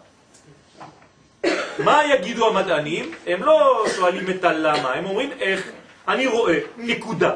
[1.78, 3.14] מה יגידו המדענים?
[3.26, 5.70] הם לא שואלים את הלמה, הם אומרים איך.
[6.08, 7.32] אני רואה, נקודה.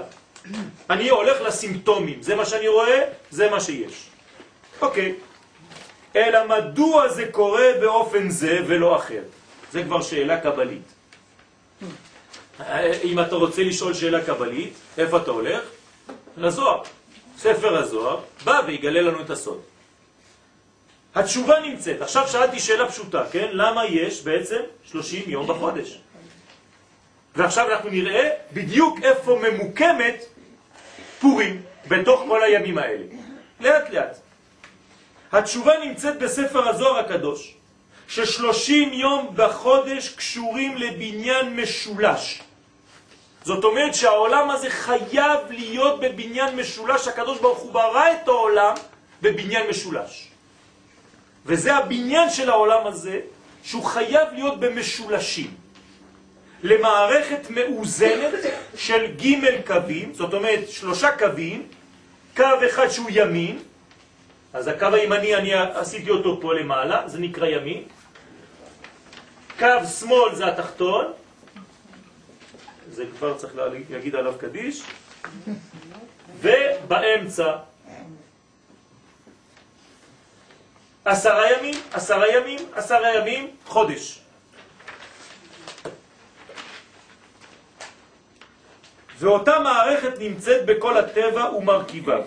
[0.90, 4.08] אני הולך לסימפטומים, זה מה שאני רואה, זה מה שיש.
[4.80, 5.14] אוקיי.
[6.16, 9.22] אלא מדוע זה קורה באופן זה ולא אחר?
[9.72, 10.92] זה כבר שאלה קבלית.
[13.04, 15.62] אם אתה רוצה לשאול שאלה קבלית, איפה אתה הולך?
[16.36, 16.82] לזוהר.
[17.38, 19.60] ספר הזוהר בא ויגלה לנו את הסוד.
[21.14, 22.02] התשובה נמצאת.
[22.02, 23.48] עכשיו שאלתי שאלה פשוטה, כן?
[23.52, 25.98] למה יש בעצם 30 יום בחודש?
[27.36, 30.24] ועכשיו אנחנו נראה בדיוק איפה ממוקמת
[31.20, 33.04] פורים בתוך כל הימים האלה.
[33.60, 34.16] לאט לאט.
[35.32, 37.54] התשובה נמצאת בספר הזוהר הקדוש,
[38.08, 42.42] ששלושים יום בחודש קשורים לבניין משולש.
[43.44, 48.74] זאת אומרת שהעולם הזה חייב להיות בבניין משולש, הקדוש ברוך הוא ברא את העולם
[49.22, 50.28] בבניין משולש.
[51.46, 53.20] וזה הבניין של העולם הזה,
[53.64, 55.63] שהוא חייב להיות במשולשים.
[56.62, 58.32] למערכת מאוזנת
[58.76, 61.66] של ג' קווים, זאת אומרת שלושה קווים,
[62.36, 63.58] קו אחד שהוא ימין,
[64.52, 67.82] אז הקו הימני אני עשיתי אותו פה למעלה, זה נקרא ימין,
[69.58, 71.12] קו שמאל זה התחתון,
[72.90, 73.52] זה כבר צריך
[73.90, 74.82] להגיד עליו קדיש,
[76.40, 77.52] ובאמצע
[81.04, 84.23] עשרה ימים, עשרה ימים, עשרה ימים, חודש.
[89.24, 92.22] ואותה מערכת נמצאת בכל הטבע ומרכיביו.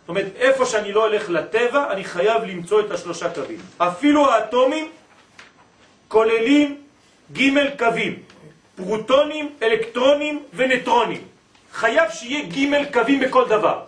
[0.00, 3.58] זאת אומרת, איפה שאני לא הולך לטבע, אני חייב למצוא את השלושה קווים.
[3.78, 4.90] אפילו האטומים
[6.08, 6.80] כוללים
[7.32, 8.18] ג' קווים,
[8.76, 11.22] פרוטונים, אלקטרונים ונטרונים.
[11.72, 13.80] חייב שיהיה ג' קווים בכל דבר.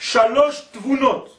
[0.00, 1.36] שלוש תבונות,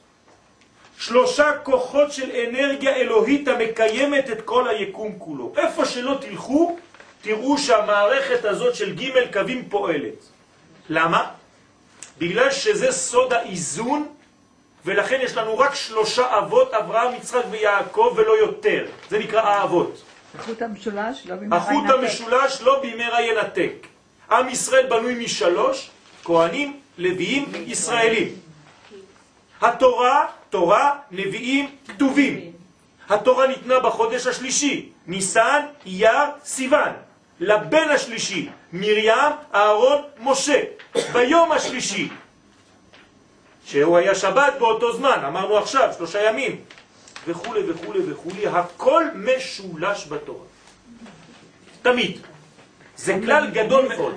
[0.97, 5.53] שלושה כוחות של אנרגיה אלוהית המקיימת את כל היקום כולו.
[5.57, 6.77] איפה שלא תלכו,
[7.25, 10.19] תראו שהמערכת הזאת של ג' קווים פועלת.
[10.89, 11.31] למה?
[12.17, 14.07] בגלל שזה סוד האיזון,
[14.85, 18.85] ולכן יש לנו רק שלושה אבות, אברהם, יצחק ויעקב, ולא יותר.
[19.09, 20.01] זה נקרא האבות.
[20.39, 21.93] החוט המשולש לא במהרה החוט ינתק.
[21.97, 23.73] המשולש לא במהרה ינתק.
[24.31, 25.89] עם ישראל בנוי משלוש,
[26.23, 28.35] כהנים, לוויים, ישראלים.
[29.61, 32.51] התורה, תורה, נביאים, כתובים.
[33.09, 37.04] התורה ניתנה בחודש השלישי, ניסן, אייר, סיוון.
[37.39, 40.61] לבן השלישי, מרים, אהרון, משה.
[41.13, 42.09] ביום השלישי,
[43.65, 46.61] שהוא היה שבת באותו זמן, אמרנו עכשיו, שלושה ימים,
[47.27, 50.45] וכו' וכו' וכו', הכל משולש בתורה.
[51.81, 52.19] תמיד.
[52.97, 54.15] זה כלל גדול מאוד.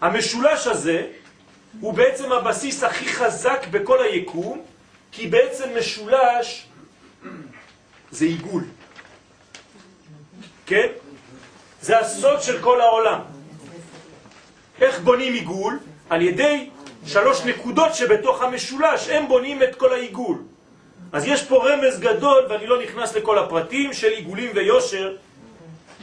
[0.00, 1.06] המשולש הזה
[1.80, 4.62] הוא בעצם הבסיס הכי חזק בכל היקום,
[5.12, 6.66] כי בעצם משולש
[8.10, 8.64] זה עיגול.
[10.66, 10.88] כן?
[11.82, 13.20] זה הסוד של כל העולם.
[14.80, 15.78] איך בונים עיגול?
[16.10, 16.70] על ידי
[17.06, 20.38] שלוש נקודות שבתוך המשולש, הם בונים את כל העיגול.
[21.12, 25.16] אז יש פה רמז גדול, ואני לא נכנס לכל הפרטים של עיגולים ויושר,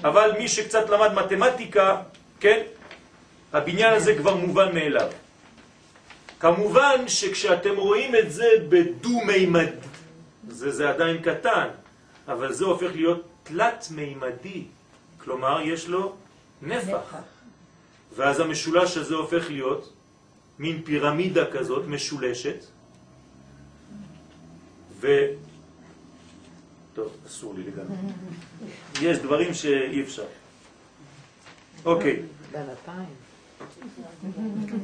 [0.03, 1.97] אבל מי שקצת למד מתמטיקה,
[2.39, 2.61] כן,
[3.53, 5.07] הבניין הזה כבר מובן מאליו.
[6.39, 9.69] כמובן שכשאתם רואים את זה בדו-מימד,
[10.47, 11.67] זה, זה עדיין קטן,
[12.27, 14.63] אבל זה הופך להיות תלת-מימדי,
[15.23, 16.15] כלומר יש לו
[16.61, 17.15] נפח.
[18.15, 19.93] ואז המשולש הזה הופך להיות
[20.59, 22.65] מין פירמידה כזאת משולשת,
[26.93, 27.95] טוב, אסור לי לגמרי.
[29.07, 30.23] יש דברים שאי אפשר.
[31.85, 32.21] אוקיי.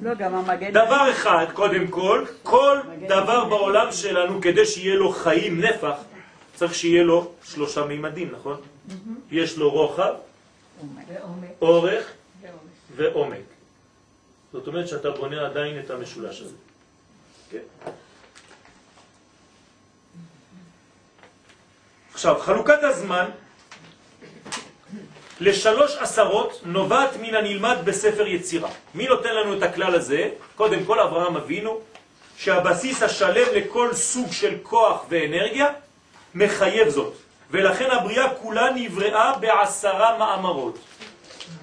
[0.01, 0.13] לא.
[0.71, 2.77] דבר אחד, קודם כל, כל
[3.07, 5.95] דבר בעולם שלנו, כדי שיהיה לו חיים, נפח,
[6.55, 8.61] צריך שיהיה לו שלושה מימדים, נכון?
[9.31, 10.13] יש לו רוחב,
[11.61, 12.11] אורך
[12.95, 13.37] ועומק.
[14.53, 16.55] זאת אומרת שאתה בונה עדיין את המשולש הזה.
[17.51, 17.91] כן?
[22.13, 23.29] עכשיו, חלוקת הזמן
[25.39, 28.69] לשלוש עשרות נובעת מן הנלמד בספר יצירה.
[28.95, 30.29] מי נותן לנו את הכלל הזה?
[30.55, 31.79] קודם כל אברהם אבינו,
[32.37, 35.67] שהבסיס השלם לכל סוג של כוח ואנרגיה
[36.35, 37.13] מחייב זאת.
[37.51, 40.79] ולכן הבריאה כולה נבראה בעשרה מאמרות.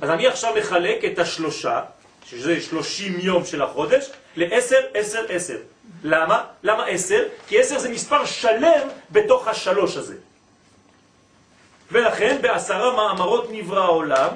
[0.01, 1.81] אז אני עכשיו מחלק את השלושה,
[2.27, 5.57] שזה שלושים יום של החודש, לעשר, עשר, עשר.
[6.05, 6.45] למה?
[6.63, 7.23] למה עשר?
[7.49, 10.15] כי עשר זה מספר שלם בתוך השלוש הזה.
[11.93, 14.31] ולכן בעשרה מאמרות נברא העולם,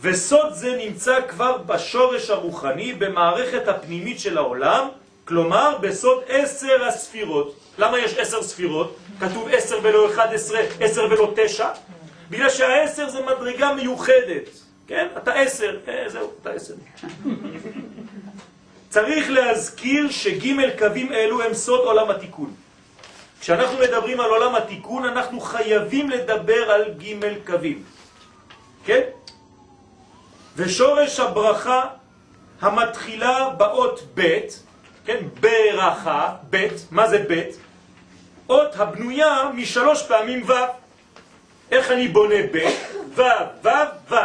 [0.00, 4.88] וסוד זה נמצא כבר בשורש הרוחני, במערכת הפנימית של העולם,
[5.24, 7.56] כלומר בסוד עשר הספירות.
[7.78, 8.96] למה יש עשר ספירות?
[9.22, 11.68] כתוב עשר ולא אחד עשרה, עשר ולא תשע.
[12.30, 14.48] בגלל שהעשר זה מדרגה מיוחדת.
[14.86, 15.06] כן?
[15.16, 16.74] אתה עשר, אה, זהו, אתה עשר.
[18.88, 22.54] צריך להזכיר שג' קווים אלו הם סוד עולם התיקון.
[23.40, 27.82] כשאנחנו מדברים על עולם התיקון, אנחנו חייבים לדבר על ג' קווים.
[28.84, 29.02] כן?
[30.56, 31.84] ושורש הברכה
[32.60, 34.38] המתחילה באות ב',
[35.04, 35.18] כן?
[35.40, 37.42] ברכה, ב', מה זה ב'?
[38.48, 40.52] אות הבנויה משלוש פעמים ו'.
[41.70, 42.58] איך אני בונה ב'?
[43.14, 43.22] ו',
[43.64, 43.68] ו',
[44.10, 44.16] ו'.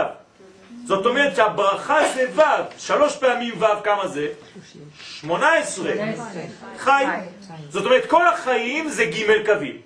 [0.86, 2.42] זאת אומרת שהברכה זה ו',
[2.78, 4.28] שלוש פעמים ו', כמה זה?
[5.02, 5.92] שמונה עשרה.
[6.78, 7.06] חי.
[7.70, 9.82] זאת אומרת, כל החיים זה ג' קווים.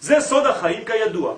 [0.00, 1.34] זה סוד החיים כידוע.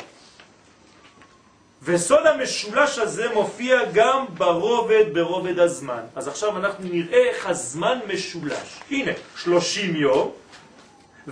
[1.82, 6.00] וסוד המשולש הזה מופיע גם ברובד, ברובד הזמן.
[6.16, 8.80] אז עכשיו אנחנו נראה איך הזמן משולש.
[8.90, 10.32] הנה, 30 יום,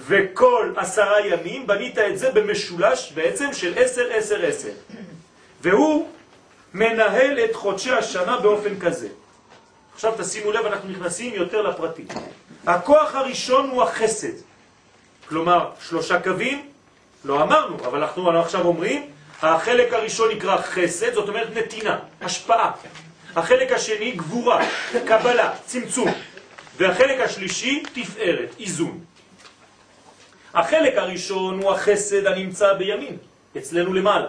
[0.07, 4.69] וכל עשרה ימים בנית את זה במשולש בעצם של 10, 10, 10.
[5.63, 6.09] והוא
[6.75, 9.09] מנהל את חודשי השנה באופן כזה.
[9.95, 12.07] עכשיו תשימו לב, אנחנו נכנסים יותר לפרטים.
[12.67, 14.33] הכוח הראשון הוא החסד.
[15.29, 16.69] כלומר, שלושה קווים,
[17.25, 19.11] לא אמרנו, אבל אנחנו עכשיו אומרים,
[19.43, 22.73] החלק הראשון נקרא חסד, זאת אומרת נתינה, השפעה.
[23.37, 24.67] החלק השני גבורה,
[25.07, 26.09] קבלה, צמצום.
[26.77, 29.01] והחלק השלישי תפארת, איזון.
[30.55, 33.17] החלק הראשון הוא החסד הנמצא בימין,
[33.59, 34.29] אצלנו למעלה.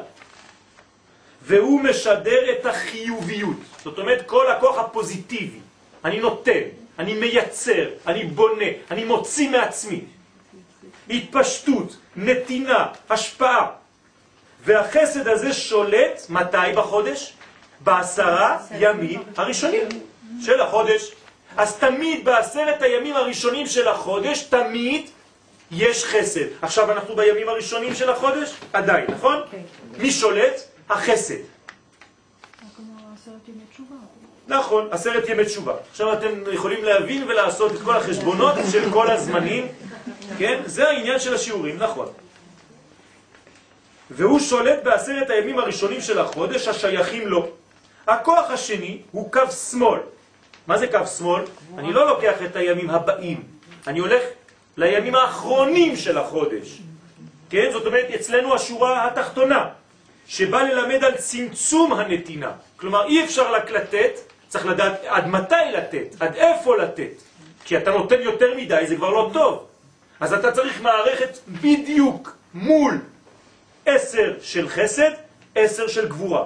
[1.41, 3.57] והוא משדר את החיוביות.
[3.83, 5.59] זאת אומרת, כל הכוח הפוזיטיבי.
[6.05, 6.61] אני נותן,
[6.99, 10.01] אני מייצר, אני בונה, אני מוציא מעצמי.
[11.09, 13.67] התפשטות, נתינה, השפעה.
[14.63, 17.33] והחסד הזה שולט מתי בחודש?
[17.79, 19.87] בעשרה ימים הראשונים
[20.45, 21.11] של החודש.
[21.57, 25.09] אז תמיד בעשרת הימים הראשונים של החודש, תמיד
[25.71, 26.45] יש חסד.
[26.61, 28.53] עכשיו אנחנו בימים הראשונים של החודש?
[28.73, 29.41] עדיין, נכון?
[29.51, 29.57] כן.
[29.97, 30.61] מי שולט?
[30.89, 31.35] החסד.
[34.47, 35.73] נכון, עשרת ימי תשובה.
[35.91, 39.67] עכשיו אתם יכולים להבין ולעשות את כל החשבונות של כל הזמנים,
[40.37, 40.61] כן?
[40.65, 42.07] זה העניין של השיעורים, נכון.
[44.11, 47.47] והוא שולט בעשרת הימים הראשונים של החודש השייכים לו.
[48.07, 49.99] הכוח השני הוא קו שמאל.
[50.67, 51.43] מה זה קו שמאל?
[51.77, 53.43] אני לא לוקח את הימים הבאים,
[53.87, 54.21] אני הולך
[54.77, 56.77] לימים האחרונים של החודש.
[57.49, 57.69] כן?
[57.71, 59.69] זאת אומרת, אצלנו השורה התחתונה.
[60.29, 62.51] שבא ללמד על צמצום הנתינה.
[62.77, 64.11] כלומר, אי אפשר רק לתת,
[64.47, 67.11] צריך לדעת עד מתי לתת, עד איפה לתת.
[67.65, 69.65] כי אתה נותן יותר מדי, זה כבר לא טוב.
[70.19, 72.99] אז אתה צריך מערכת בדיוק מול
[73.85, 75.11] עשר של חסד,
[75.55, 76.45] עשר של גבורה.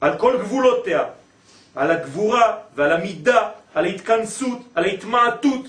[0.00, 1.04] על כל גבולותיה,
[1.74, 5.68] על הגבורה ועל המידה, על ההתכנסות, על ההתמעטות,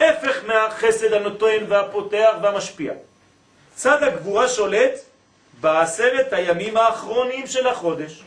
[0.00, 2.92] הפך מהחסד הנותן והפותח והמשפיע.
[3.74, 4.92] צד הגבורה שולט
[5.60, 8.22] בעשרת הימים האחרונים של החודש.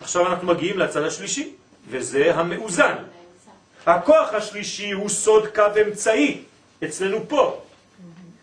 [0.00, 1.52] עכשיו אנחנו מגיעים לצד השלישי,
[1.88, 2.94] וזה המאוזן.
[3.86, 6.42] הכוח השלישי הוא סוד קו אמצעי,
[6.84, 7.60] אצלנו פה.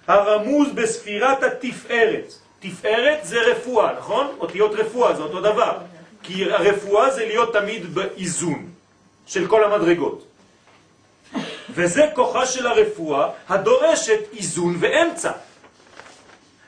[0.08, 2.34] הרמוז בספירת התפארת.
[2.60, 4.36] תפארת זה רפואה, נכון?
[4.40, 5.78] אותיות רפואה זה אותו דבר.
[6.24, 8.70] כי הרפואה זה להיות תמיד באיזון
[9.28, 10.29] של כל המדרגות.
[11.74, 15.32] וזה כוחה של הרפואה הדורשת איזון ואמצע.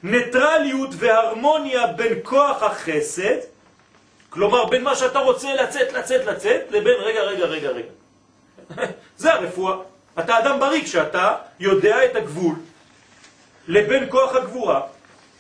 [0.04, 3.38] ניטרליות והרמוניה בין כוח החסד,
[4.30, 7.92] כלומר בין מה שאתה רוצה לצאת, לצאת, לצאת, לבין רגע, רגע, רגע, רגע.
[9.18, 9.76] זה הרפואה.
[10.20, 12.56] אתה אדם בריא כשאתה יודע את הגבול
[13.68, 14.82] לבין כוח הגבורה.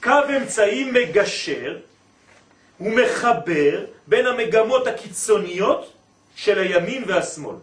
[0.03, 1.77] קו אמצעי מגשר
[2.79, 5.93] ומחבר בין המגמות הקיצוניות
[6.35, 7.55] של הימין והשמאל,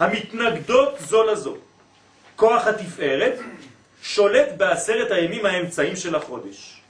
[0.00, 1.56] המתנגדות זו לזו.
[2.36, 3.38] כוח התפארת
[4.02, 6.80] שולט בעשרת הימים האמצעיים של החודש.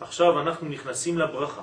[0.00, 1.62] עכשיו אנחנו נכנסים לברכה.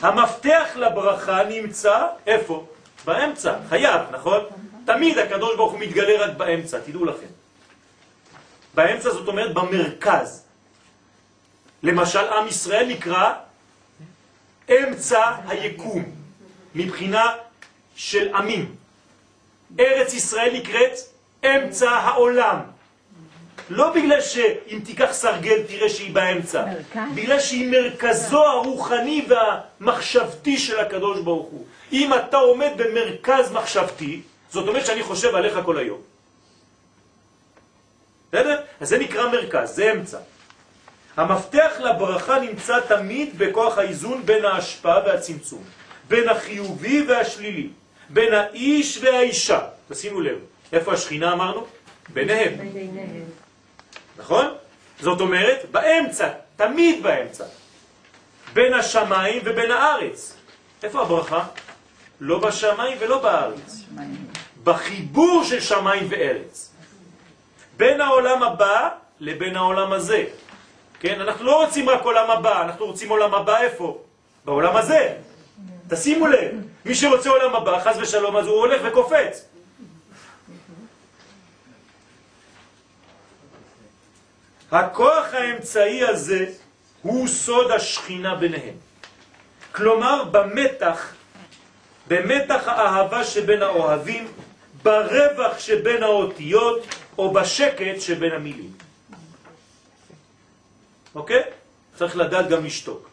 [0.00, 2.66] המפתח לברכה נמצא איפה?
[3.04, 4.40] באמצע, חייב, נכון?
[4.84, 7.26] תמיד הקדוש ברוך הוא מתגלה רק באמצע, תדעו לכם.
[8.74, 10.44] באמצע זאת אומרת במרכז.
[11.82, 13.32] למשל, עם ישראל נקרא
[14.70, 16.04] אמצע היקום,
[16.74, 17.34] מבחינה
[17.96, 18.76] של עמים.
[19.80, 20.92] ארץ ישראל נקראת
[21.44, 22.58] אמצע העולם.
[23.70, 27.14] לא בגלל שאם תיקח סרגל תראה שהיא באמצע, מרכז.
[27.14, 31.64] בגלל שהיא מרכזו הרוחני והמחשבתי של הקדוש ברוך הוא.
[31.92, 36.00] אם אתה עומד במרכז מחשבתי, זאת אומרת שאני חושב עליך כל היום.
[38.32, 38.60] בסדר?
[38.80, 40.18] אז זה נקרא מרכז, זה אמצע.
[41.16, 45.62] המפתח לברכה נמצא תמיד בכוח האיזון בין ההשפעה והצמצום,
[46.08, 47.68] בין החיובי והשלילי,
[48.08, 49.60] בין האיש והאישה.
[49.88, 50.38] תשימו לב,
[50.72, 51.66] איפה השכינה אמרנו?
[52.08, 52.54] ביניהם.
[54.18, 54.46] נכון?
[55.00, 57.44] זאת אומרת, באמצע, תמיד באמצע.
[58.52, 60.36] בין השמיים ובין הארץ.
[60.82, 61.44] איפה הברכה?
[62.20, 63.80] לא בשמיים ולא בארץ.
[64.64, 66.72] בחיבור של שמיים וארץ.
[67.76, 68.88] בין העולם הבא
[69.20, 70.24] לבין העולם הזה.
[71.00, 71.20] כן?
[71.20, 73.98] אנחנו לא רוצים רק עולם הבא, אנחנו רוצים עולם הבא איפה?
[74.44, 75.16] בעולם הזה.
[75.88, 76.52] תשימו לב,
[76.84, 79.44] מי שרוצה עולם הבא, חז ושלום, אז הוא הולך וקופץ.
[84.70, 86.46] הכוח האמצעי הזה
[87.02, 88.74] הוא סוד השכינה ביניהם.
[89.72, 91.14] כלומר, במתח,
[92.08, 94.28] במתח האהבה שבין האוהבים,
[94.82, 96.86] ברווח שבין האותיות,
[97.18, 98.72] או בשקט שבין המילים.
[101.14, 101.42] אוקיי?
[101.96, 103.08] צריך לדעת גם לשתוק.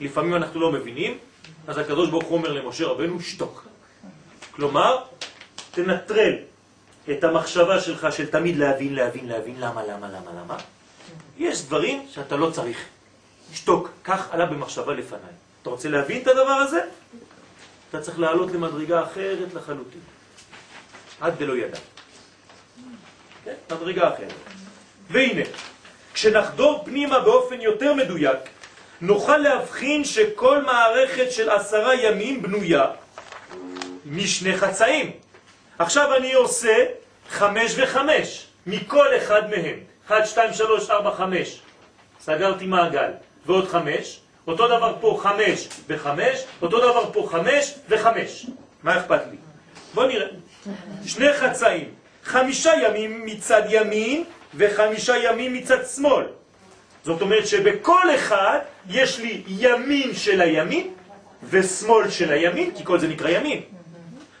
[0.00, 1.18] לפעמים אנחנו לא מבינים,
[1.68, 3.66] אז הקדוש ברוך הוא אומר למשה רבנו, שתוק.
[4.50, 5.04] כלומר,
[5.70, 6.34] תנטרל
[7.10, 10.56] את המחשבה שלך של תמיד להבין, להבין, להבין, למה, למה, למה, למה.
[11.38, 12.78] יש דברים שאתה לא צריך.
[13.52, 15.32] שתוק, כך עלה במחשבה לפניי.
[15.62, 16.80] אתה רוצה להבין את הדבר הזה?
[17.90, 20.00] אתה צריך לעלות למדרגה אחרת לחלוטין.
[21.20, 21.78] עד דלא ידע.
[23.44, 23.54] כן?
[23.70, 24.32] מדרגה אחרת.
[25.10, 25.42] והנה,
[26.14, 28.38] כשנחדור פנימה באופן יותר מדויק,
[29.00, 32.84] נוכל להבחין שכל מערכת של עשרה ימים בנויה
[34.06, 35.10] משני חצאים.
[35.78, 36.76] עכשיו אני עושה
[37.28, 39.76] חמש וחמש, מכל אחד מהם.
[40.06, 41.60] אחד, שתיים, שלוש, ארבע, חמש.
[42.20, 43.10] סגרתי מעגל.
[43.46, 44.20] ועוד חמש.
[44.46, 48.46] אותו דבר פה חמש וחמש, אותו דבר פה חמש וחמש.
[48.82, 49.36] מה אכפת לי?
[49.94, 50.26] בוא נראה.
[51.06, 51.94] שני חצאים.
[52.24, 54.24] חמישה ימים מצד ימין
[54.54, 56.24] וחמישה ימים מצד שמאל.
[57.04, 60.86] זאת אומרת שבכל אחד יש לי ימין של הימין
[61.50, 63.60] ושמאל של הימין, כי כל זה נקרא ימין.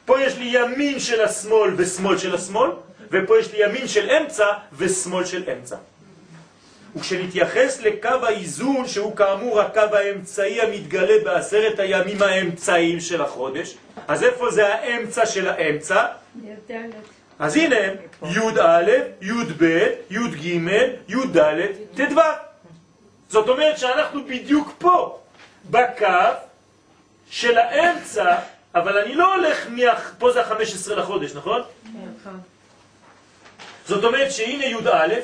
[0.04, 2.70] פה יש לי ימין של השמאל ושמאל של השמאל,
[3.10, 5.76] ופה יש לי ימין של אמצע ושמאל של אמצע.
[6.96, 13.76] וכשנתייחס לקו האיזון, שהוא כאמור הקו האמצעי המתגלה בעשרת הימים האמצעיים של החודש,
[14.08, 16.06] אז איפה זה האמצע של האמצע?
[17.38, 18.90] אז הנה הם, י"א,
[19.20, 19.62] י"ב,
[20.10, 20.44] י"ג,
[21.08, 21.38] י"ד,
[21.94, 22.47] ט"ו.
[23.28, 25.18] זאת אומרת שאנחנו בדיוק פה,
[25.70, 26.06] בקו
[27.30, 28.36] של האמצע,
[28.74, 29.82] אבל אני לא הולך, מה...
[30.18, 31.62] פה זה ה-15 לחודש, נכון?
[33.86, 35.14] זאת אומרת שהנה י"א,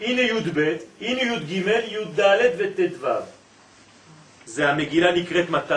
[0.00, 1.50] הנה י"ב, הנה י"ג,
[1.90, 2.20] י"ד
[2.58, 3.06] וט"ו.
[4.46, 5.74] זה המגילה נקראת מתי?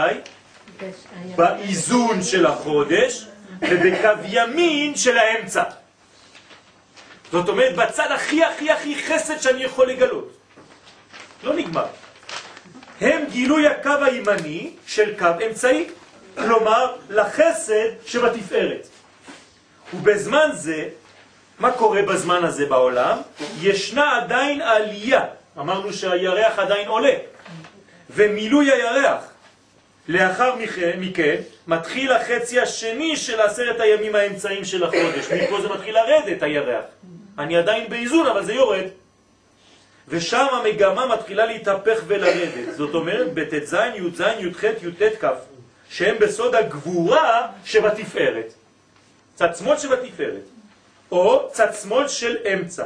[1.35, 3.25] באיזון של החודש
[3.61, 5.63] ובקו ימין של האמצע.
[7.31, 10.42] זאת אומרת, בצד הכי הכי הכי חסד שאני יכול לגלות.
[11.43, 11.85] לא נגמר.
[13.01, 15.87] הם גילוי הקו הימני של קו אמצעי,
[16.35, 18.87] כלומר לחסד שבתפארת.
[19.93, 20.87] ובזמן זה,
[21.59, 23.17] מה קורה בזמן הזה בעולם?
[23.61, 25.25] ישנה עדיין עלייה.
[25.59, 27.13] אמרנו שהירח עדיין עולה.
[28.09, 29.23] ומילוי הירח.
[30.07, 31.35] לאחר מכן, מכן
[31.67, 35.31] מתחיל החצי השני של עשרת הימים האמצעיים של החודש.
[35.31, 36.83] מפה זה מתחיל לרדת הירח.
[37.39, 38.85] אני עדיין באיזון, אבל זה יורד.
[40.07, 42.75] ושם המגמה מתחילה להתהפך ולרדת.
[42.77, 45.27] זאת אומרת, בט"ז, י"ז, י"ח, י"ט, כ',
[45.89, 48.53] שהם בסוד הגבורה שבתפארת.
[49.35, 50.43] צד שמאל שבתפארת,
[51.11, 52.85] או צד שמאל של אמצע.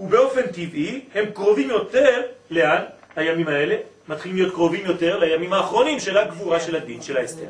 [0.00, 2.82] ובאופן טבעי הם קרובים יותר, לאן?
[3.16, 3.76] הימים האלה
[4.08, 7.48] מתחילים להיות קרובים יותר לימים האחרונים של הגבורה של הדין, של האסתר.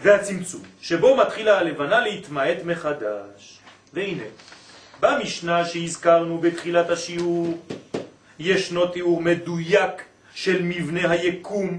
[0.00, 3.58] והצמצום, שבו מתחילה הלבנה להתמעט מחדש.
[3.92, 4.22] והנה,
[5.00, 7.58] במשנה שהזכרנו בתחילת השיעור
[8.38, 10.02] ישנו תיאור מדויק
[10.34, 11.78] של מבנה היקום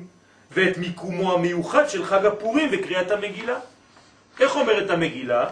[0.52, 3.60] ואת מיקומו המיוחד של חג הפורים וקריאת המגילה.
[4.40, 5.46] איך אומרת המגילה?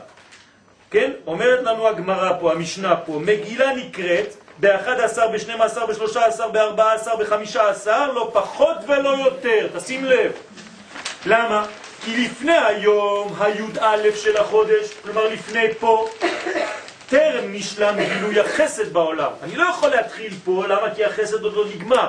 [0.91, 1.11] כן?
[1.28, 8.78] אומרת לנו הגמרא פה, המשנה פה, מגילה נקראת ב-11, ב-12, ב-13, ב-14, ב-15, לא פחות
[8.88, 10.32] ולא יותר, תשים לב.
[11.26, 11.66] למה?
[12.05, 16.09] כי לפני היום, הי"א של החודש, כלומר לפני פה,
[17.10, 19.32] טרם נשלם גילוי החסד בעולם.
[19.43, 20.95] אני לא יכול להתחיל פה, למה?
[20.95, 22.08] כי החסד עוד לא נגמר.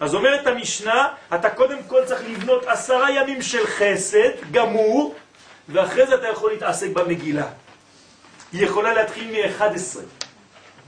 [0.00, 5.14] אז אומרת המשנה, אתה קודם כל צריך לבנות עשרה ימים של חסד, גמור,
[5.68, 7.46] ואחרי זה אתה יכול להתעסק במגילה.
[8.52, 9.98] היא יכולה להתחיל מ-11.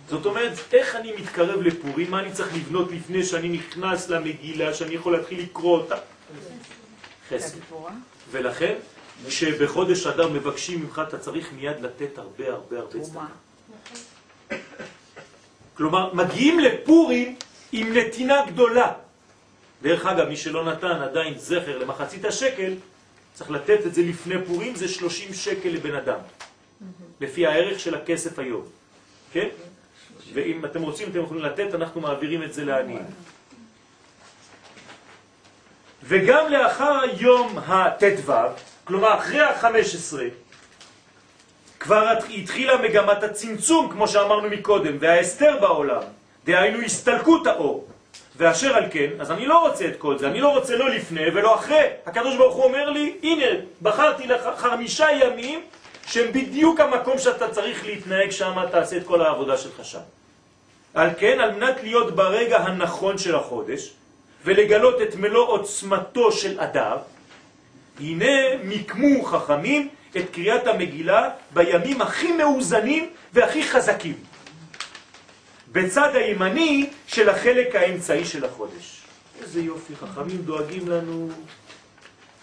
[0.09, 4.95] זאת אומרת, איך אני מתקרב לפורים, מה אני צריך לבנות לפני שאני נכנס למגילה, שאני
[4.95, 5.97] יכול להתחיל לקרוא אותה?
[7.31, 7.59] חסד.
[8.31, 8.75] ולכן,
[9.27, 13.27] כשבחודש אדם מבקשים ממך, אתה צריך מיד לתת הרבה הרבה הרבה צדקה.
[15.77, 17.37] כלומר, מגיעים לפורים
[17.73, 18.93] עם נתינה גדולה.
[19.83, 22.75] דרך אגב, מי שלא נתן עדיין זכר למחצית השקל,
[23.35, 26.19] צריך לתת את זה לפני פורים, זה 30 שקל לבן אדם,
[27.21, 28.65] לפי הערך של הכסף היום,
[29.33, 29.49] כן?
[30.33, 33.05] ואם אתם רוצים, אתם יכולים לתת, אנחנו מעבירים את זה לעניים.
[36.03, 38.33] וגם לאחר יום הט"ו,
[38.87, 40.17] כלומר אחרי ה-15,
[41.81, 46.03] כבר התחילה מגמת הצמצום, כמו שאמרנו מקודם, וההסתר בעולם,
[46.45, 47.87] דהיינו הסתלקות האור.
[48.37, 51.29] ואשר על כן, אז אני לא רוצה את כל זה, אני לא רוצה לא לפני
[51.35, 51.87] ולא אחרי.
[52.07, 53.47] הקדוש ברוך הוא אומר לי, הנה,
[53.83, 55.61] בחרתי לך חמישה ימים
[56.07, 60.05] שהם בדיוק המקום שאתה צריך להתנהג שם, תעשה את כל העבודה שלך שם.
[60.95, 63.93] על כן, על מנת להיות ברגע הנכון של החודש,
[64.45, 66.97] ולגלות את מלוא עוצמתו של אדר,
[68.01, 74.15] הנה מיקמו חכמים את קריאת המגילה בימים הכי מאוזנים והכי חזקים.
[75.73, 79.03] בצד הימני של החלק האמצעי של החודש.
[79.43, 81.29] איזה יופי, חכמים דואגים לנו,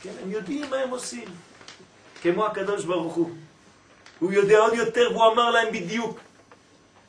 [0.01, 1.25] כן, הם יודעים מה הם עושים,
[2.21, 3.29] כמו הקדוש ברוך הוא.
[4.19, 6.19] הוא יודע עוד יותר והוא אמר להם בדיוק.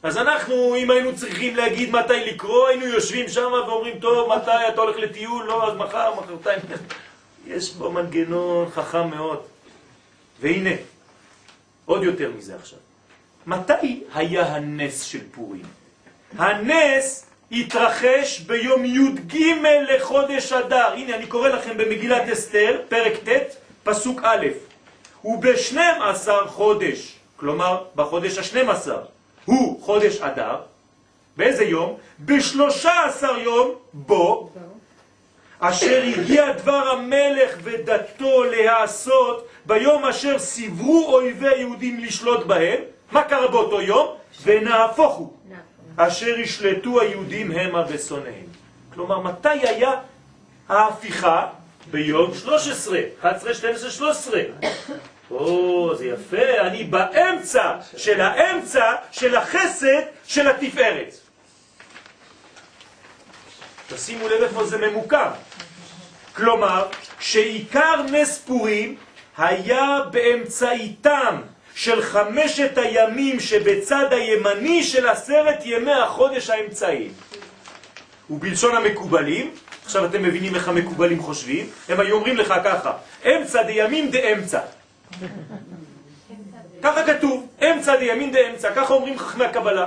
[0.02, 4.80] אז אנחנו, אם היינו צריכים להגיד מתי לקרוא, היינו יושבים שם ואומרים, טוב, מתי אתה
[4.80, 5.46] הולך לטיול?
[5.46, 6.60] לא, אז מחר, מחרתיים.
[7.46, 9.42] יש פה מנגנון חכם מאוד.
[10.40, 10.70] והנה,
[11.84, 12.78] עוד יותר מזה עכשיו.
[13.46, 15.64] מתי היה הנס של פורים?
[16.38, 19.36] הנס התרחש ביום י"ג
[19.88, 20.92] לחודש אדר.
[20.92, 24.46] הנה, אני קורא לכם במגילת אסתר, פרק ט', פסוק א',
[25.24, 28.90] וב-12 חודש, כלומר בחודש ה-12,
[29.44, 30.60] הוא חודש אדר,
[31.36, 31.96] באיזה יום?
[32.24, 34.50] ב-13 יום בו,
[35.60, 42.78] אשר הגיע דבר המלך ודתו להעשות ביום אשר סיברו אויבי יהודים לשלוט בהם.
[43.12, 44.16] מה קרה באותו יום?
[44.44, 45.32] ונהפוך הוא.
[45.96, 48.46] אשר ישלטו היהודים המה ושונאיהם.
[48.94, 49.92] כלומר, מתי היה
[50.68, 51.46] ההפיכה?
[51.90, 54.40] ביום 13, 11, 12, 13.
[55.30, 61.14] או, זה יפה, אני באמצע של האמצע של החסד של התפארת.
[63.88, 65.28] תשימו לב איפה זה ממוקם.
[66.36, 66.86] כלומר,
[67.20, 68.96] שעיקר נס פורים
[69.38, 71.40] היה באמצעיתם
[71.74, 77.08] של חמשת הימים שבצד הימני של עשרת ימי החודש האמצעי.
[78.30, 79.50] ובלשון המקובלים,
[79.84, 82.92] עכשיו אתם מבינים איך המקובלים חושבים, הם היו אומרים לך ככה,
[83.26, 84.60] אמצע דימים דאמצע.
[86.82, 89.86] ככה כתוב, אמצע דימין דאמצע, ככה אומרים חכמי הקבלה.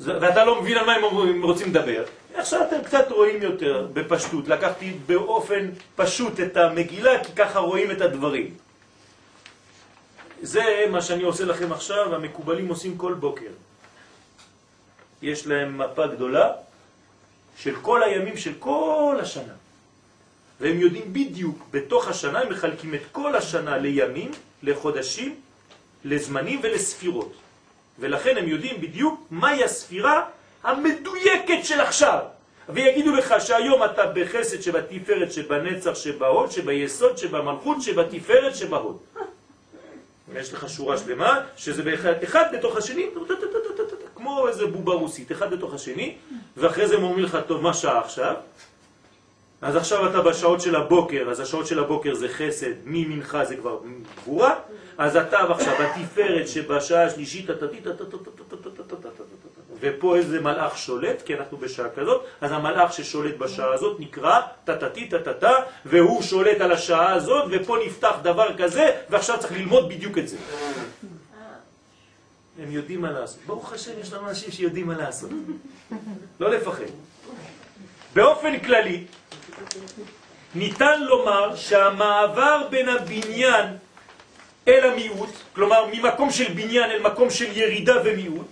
[0.00, 2.04] ואתה לא מבין על מה הם רוצים לדבר.
[2.34, 8.00] עכשיו אתם קצת רואים יותר בפשטות, לקחתי באופן פשוט את המגילה, כי ככה רואים את
[8.00, 8.54] הדברים.
[10.42, 13.50] זה מה שאני עושה לכם עכשיו, המקובלים עושים כל בוקר.
[15.22, 16.52] יש להם מפה גדולה
[17.56, 19.52] של כל הימים של כל השנה.
[20.60, 24.30] והם יודעים בדיוק, בתוך השנה הם מחלקים את כל השנה לימים,
[24.62, 25.34] לחודשים,
[26.04, 27.32] לזמנים ולספירות.
[27.98, 30.24] ולכן הם יודעים בדיוק מהי הספירה
[30.62, 32.18] המדויקת של עכשיו.
[32.68, 38.98] ויגידו לך שהיום אתה בחסד שבתפארת שבנצח שבהוד שביסוד שבמלכות שבתפארת שבהוד.
[40.34, 43.06] יש לך שורה שלמה שזה באחד, אחד בתוך השני,
[44.14, 46.14] כמו איזה בובה רוסית, אחד בתוך השני,
[46.56, 48.34] ואחרי זה הם אומרים לך, טוב, מה שעה עכשיו?
[49.62, 53.78] אז עכשיו אתה בשעות של הבוקר, אז השעות של הבוקר זה חסד, ממנחה זה כבר
[54.16, 54.54] גבורה,
[55.00, 57.46] אז אתה עכשיו בתפארת שבשעה השלישית,
[59.80, 65.08] ופה איזה מלאך שולט, כי אנחנו בשעה כזאת, אז המלאך ששולט בשעה הזאת נקרא טטטי
[65.08, 65.52] טטטה,
[65.84, 70.36] והוא שולט על השעה הזאת, ופה נפתח דבר כזה, ועכשיו צריך ללמוד בדיוק את זה.
[72.62, 73.40] הם יודעים מה לעשות.
[73.46, 75.30] ברוך השם, יש לנו אנשים שיודעים מה לעשות.
[76.40, 76.84] לא לפחד.
[78.14, 79.04] באופן כללי,
[80.54, 83.66] ניתן לומר שהמעבר בין הבניין
[84.70, 88.46] אל המיעוט, כלומר ממקום של בניין אל מקום של ירידה ומיעוט,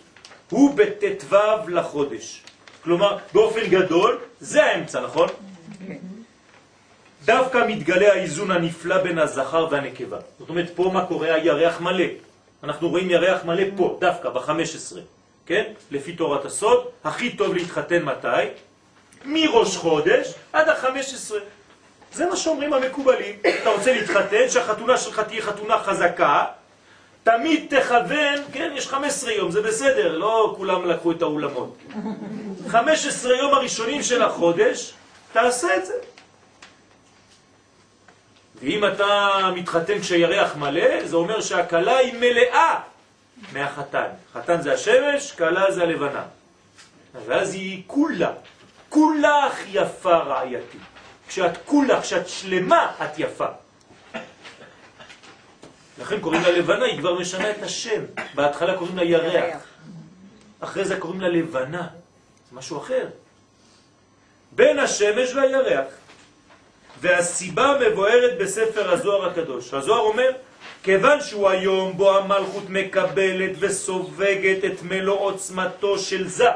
[0.51, 1.37] הוא בט"ו
[1.69, 2.43] לחודש.
[2.85, 5.29] כלומר, באופן גדול, זה האמצע, נכון?
[7.25, 10.19] דווקא מתגלה האיזון הנפלא בין הזכר והנקבה.
[10.39, 11.35] זאת אומרת, פה מה קורה?
[11.35, 12.05] הירח מלא.
[12.65, 14.97] אנחנו רואים ירח מלא פה, דווקא, ב-15,
[15.47, 15.65] כן?
[15.91, 18.45] לפי תורת הסוד, הכי טוב להתחתן מתי?
[19.25, 21.35] מראש חודש עד ה-15.
[22.13, 23.37] זה מה שאומרים המקובלים.
[23.63, 26.45] אתה רוצה להתחתן, שהחתונה שלך תהיה חתונה חזקה,
[27.23, 31.79] תמיד תכוון, כן, יש 15 יום, זה בסדר, לא כולם לקחו את האולמות.
[32.69, 34.93] 15 יום הראשונים של החודש,
[35.33, 35.95] תעשה את זה.
[38.61, 42.81] ואם אתה מתחתן כשירח מלא, זה אומר שהקלה היא מלאה
[43.53, 44.09] מהחתן.
[44.35, 46.23] חתן זה השמש, קלה זה הלבנה.
[47.27, 48.33] ואז היא כולה,
[48.89, 50.79] כולך יפה רעייתי.
[51.29, 53.47] כשאת כולה, כשאת שלמה, את יפה.
[56.01, 58.03] לכן קוראים לה לבנה, היא כבר משנה את השם.
[58.35, 59.63] בהתחלה קוראים לה ירח.
[60.61, 61.89] אחרי זה קוראים לה לבנה.
[62.51, 63.07] זה משהו אחר.
[64.53, 65.87] בין השמש והירח.
[67.01, 69.75] והסיבה מבוארת בספר הזוהר הקדוש.
[69.75, 70.31] הזוהר אומר,
[70.83, 76.49] כיוון שהוא היום בו המלכות מקבלת וסובגת את מלוא עוצמתו של זה,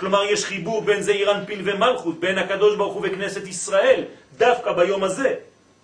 [0.00, 4.04] כלומר יש חיבור בין זעיר אנפין ומלכות, בין הקדוש ברוך הוא וכנסת ישראל,
[4.38, 5.34] דווקא ביום הזה.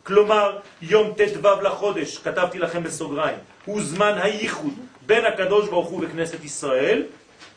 [0.03, 4.75] כלומר, יום ט"ו לחודש, כתבתי לכם בסוגריים, הוא זמן הייחוד
[5.07, 7.03] בין הקדוש ברוך הוא וכנסת ישראל,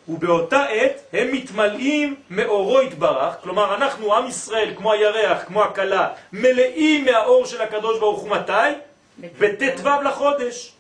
[0.07, 7.05] ובאותה עת הם מתמלאים מאורו התברך, כלומר אנחנו, עם ישראל, כמו הירח, כמו הקלה, מלאים
[7.05, 8.70] מהאור של הקדוש ברוך הוא מתי?
[9.39, 10.74] בט"ו לחודש.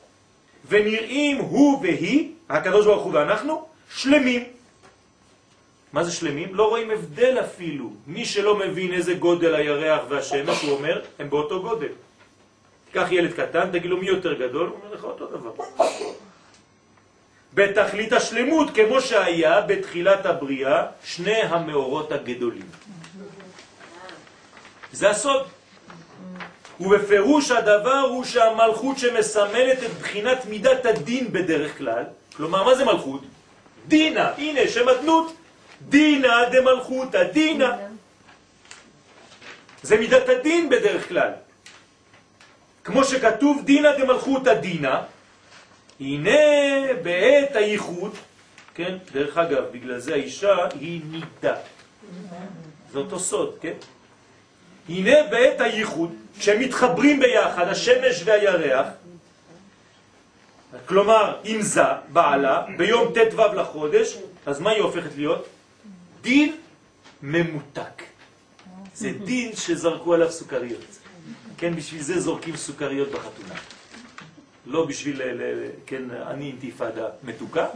[0.69, 3.65] ונראים הוא והיא, הקדוש ברוך הוא ואנחנו,
[3.95, 4.58] שלמים.
[5.93, 6.55] מה זה שלמים?
[6.55, 7.91] לא רואים הבדל אפילו.
[8.07, 11.93] מי שלא מבין איזה גודל הירח והשמש, הוא אומר, הם באותו גודל.
[12.93, 15.51] קח ילד קטן, תגיד לו מי יותר גדול, הוא אומר לך אותו דבר.
[17.53, 22.69] בתכלית השלמות, כמו שהיה בתחילת הבריאה, שני המאורות הגדולים.
[24.91, 25.43] זה הסוד.
[26.79, 32.03] ובפירוש הדבר הוא שהמלכות שמסמלת את בחינת מידת הדין בדרך כלל,
[32.35, 33.21] כלומר, מה זה מלכות?
[33.87, 34.85] דינה, הנה, שם
[35.81, 37.77] דינה דמלכותא, דינה.
[39.83, 41.31] זה מידת הדין בדרך כלל.
[42.83, 45.01] כמו שכתוב דינה דמלכותא דינה,
[45.99, 46.31] הנה
[47.03, 48.15] בעת הייחוד,
[48.75, 51.55] כן, דרך אגב, בגלל זה האישה היא נידה.
[52.91, 53.73] זה אותו סוד, כן?
[54.89, 58.87] הנה בעת הייחוד, כשמתחברים ביחד, השמש והירח,
[60.85, 65.47] כלומר, אם זה בעלה, ביום ט"ו לחודש, אז מה היא הופכת להיות?
[66.21, 66.55] דין
[67.23, 68.03] ממותק.
[68.95, 70.85] זה דין שזרקו עליו סוכריות.
[71.57, 73.55] כן, בשביל זה זורקים סוכריות בחתונה.
[74.65, 75.21] לא בשביל,
[75.85, 77.67] כן, אני אינתיפאדה מתוקה,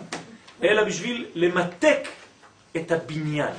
[0.63, 2.07] אלא בשביל למתק
[2.75, 3.53] את הבניין.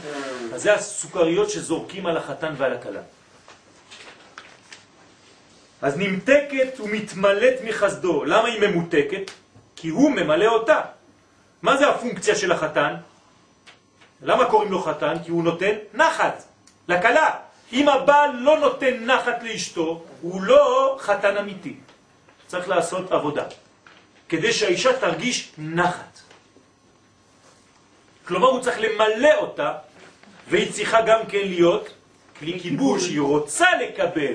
[0.55, 3.01] אז זה הסוכריות שזורקים על החתן ועל הכלה.
[5.83, 8.25] אז נמתקת ומתמלאת מחסדו.
[8.25, 9.31] למה היא ממותקת?
[9.77, 10.81] כי הוא ממלא אותה.
[11.63, 12.95] מה זה הפונקציה של החתן?
[14.25, 15.15] למה קוראים לו חתן?
[15.25, 16.45] כי הוא נותן נחת
[16.89, 17.31] לכלה.
[17.73, 21.75] אם הבעל לא נותן נחת לאשתו, הוא לא חתן אמיתי.
[22.47, 23.45] צריך לעשות עבודה,
[24.29, 26.21] כדי שהאישה תרגיש נחת.
[28.27, 29.73] כלומר, הוא צריך למלא אותה,
[30.49, 31.89] והיא צריכה גם כן להיות
[32.39, 34.35] כלי כיבוש, היא רוצה לקבל.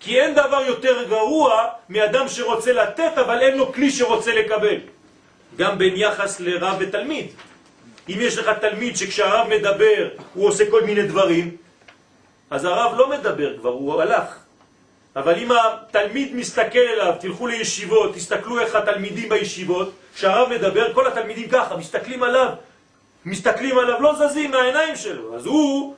[0.00, 4.76] כי אין דבר יותר גרוע מאדם שרוצה לתת, אבל אין לו כלי שרוצה לקבל.
[5.56, 7.26] גם בין יחס לרב ותלמיד.
[8.08, 11.56] אם יש לך תלמיד שכשהרב מדבר הוא עושה כל מיני דברים,
[12.50, 14.38] אז הרב לא מדבר כבר, הוא הלך.
[15.16, 21.48] אבל אם התלמיד מסתכל אליו, תלכו לישיבות, תסתכלו איך התלמידים בישיבות, כשהרב מדבר, כל התלמידים
[21.48, 22.52] ככה, מסתכלים עליו,
[23.24, 25.36] מסתכלים עליו, לא זזים מהעיניים שלו.
[25.36, 25.94] אז הוא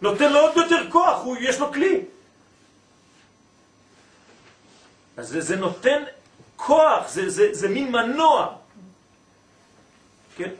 [0.00, 2.00] נותן לו עוד יותר כוח, הוא, יש לו כלי.
[5.16, 6.02] אז זה, זה נותן
[6.56, 8.54] כוח, זה, זה, זה מין מנוע.
[10.36, 10.50] כן?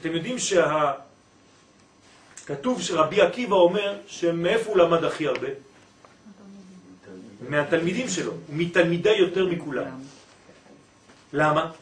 [0.00, 0.92] אתם יודעים שה...
[2.46, 5.48] כתוב שרבי עקיבא אומר שמאיפה הוא למד הכי הרבה?
[7.48, 10.02] מהתלמידים שלו, מתלמידי יותר מכולם.
[11.32, 11.72] למה?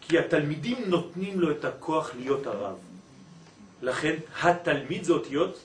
[0.00, 2.76] כי התלמידים נותנים לו את הכוח להיות הרב.
[3.82, 5.60] לכן התלמיד זה אותיות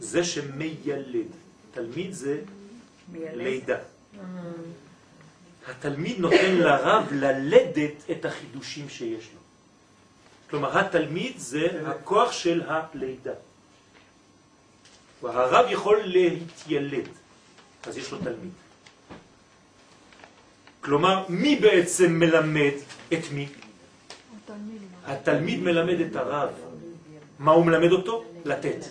[0.00, 1.26] זה שמיילד.
[1.74, 2.40] תלמיד זה
[3.12, 3.78] לידה.
[5.68, 9.40] התלמיד נותן לרב ללדת את החידושים שיש לו.
[10.50, 13.32] כלומר, התלמיד זה הכוח של הלידה.
[15.22, 17.08] הרב יכול להתיילד,
[17.86, 18.52] אז יש לו תלמיד.
[20.80, 22.72] כלומר, מי בעצם מלמד
[23.12, 23.48] את מי?
[25.06, 26.50] התלמיד מלמד את הרב.
[27.38, 28.24] מה הוא מלמד אותו?
[28.44, 28.84] לתת.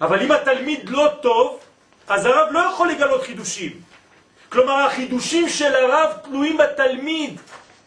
[0.00, 1.60] אבל אם התלמיד לא טוב,
[2.08, 3.80] אז הרב לא יכול לגלות חידושים.
[4.48, 7.40] כלומר, החידושים של הרב תלויים בתלמיד,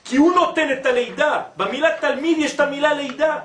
[0.05, 1.41] כי הוא נותן את הלידה.
[1.57, 3.39] במילה תלמיד יש את המילה לידה.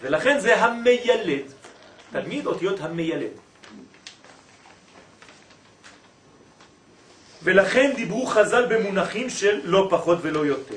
[0.00, 1.52] ולכן זה המיילד.
[2.12, 3.32] תלמיד אותיות המיילד.
[7.42, 10.74] ולכן דיברו חז"ל במונחים של לא פחות ולא יותר.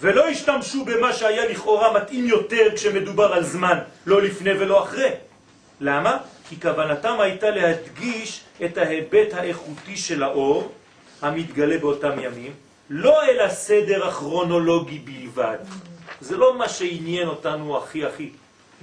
[0.00, 5.10] ולא השתמשו במה שהיה לכאורה מתאים יותר כשמדובר על זמן, לא לפני ולא אחרי.
[5.80, 6.18] למה?
[6.48, 10.72] כי כוונתם הייתה להדגיש את ההיבט האיכותי של האור
[11.22, 12.52] המתגלה באותם ימים,
[12.90, 15.58] לא אל הסדר הכרונולוגי בלבד.
[16.20, 18.30] זה לא מה שעניין אותנו הכי הכי.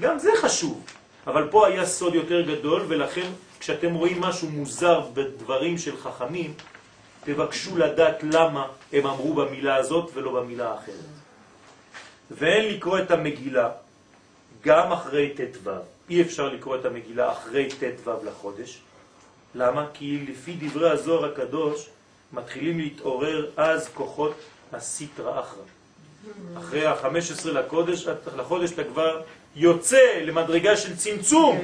[0.02, 0.86] גם זה חשוב,
[1.28, 3.28] אבל פה היה סוד יותר גדול, ולכן
[3.60, 6.54] כשאתם רואים משהו מוזר בדברים של חכמים,
[7.24, 10.96] תבקשו לדעת למה הם אמרו במילה הזאת ולא במילה האחרת.
[12.32, 13.70] ואין לקרוא את המגילה
[14.64, 15.70] גם אחרי ט"ו.
[16.10, 18.82] אי אפשר לקרוא את המגילה אחרי ט"ו לחודש.
[19.56, 19.86] למה?
[19.94, 21.90] כי לפי דברי הזוהר הקדוש
[22.34, 24.34] מתחילים להתעורר אז כוחות
[24.74, 25.64] הסיטרא אחרא.
[26.58, 28.08] אחרי ה-15 לחודש,
[28.38, 29.22] לחודש אתה כבר
[29.56, 31.60] יוצא למדרגה של צמצום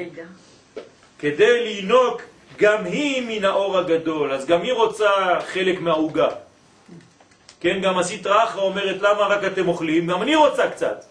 [1.20, 2.22] כדי לינוק
[2.58, 5.10] גם היא מן האור הגדול, אז גם היא רוצה
[5.48, 6.30] חלק מהעוגה.
[7.60, 11.06] כן, גם הסטרא אחרא אומרת למה רק אתם אוכלים, גם אני רוצה קצת.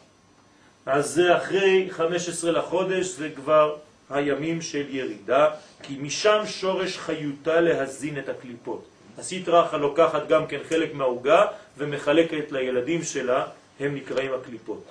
[0.86, 3.76] אז זה אחרי 15 לחודש, זה כבר
[4.10, 5.50] הימים של ירידה,
[5.82, 8.84] כי משם שורש חיותה להזין את הקליפות.
[9.20, 11.46] אחרא לוקחת גם כן חלק מהעוגה
[11.78, 13.46] ומחלקת לילדים שלה,
[13.80, 14.84] הם נקראים הקליפות.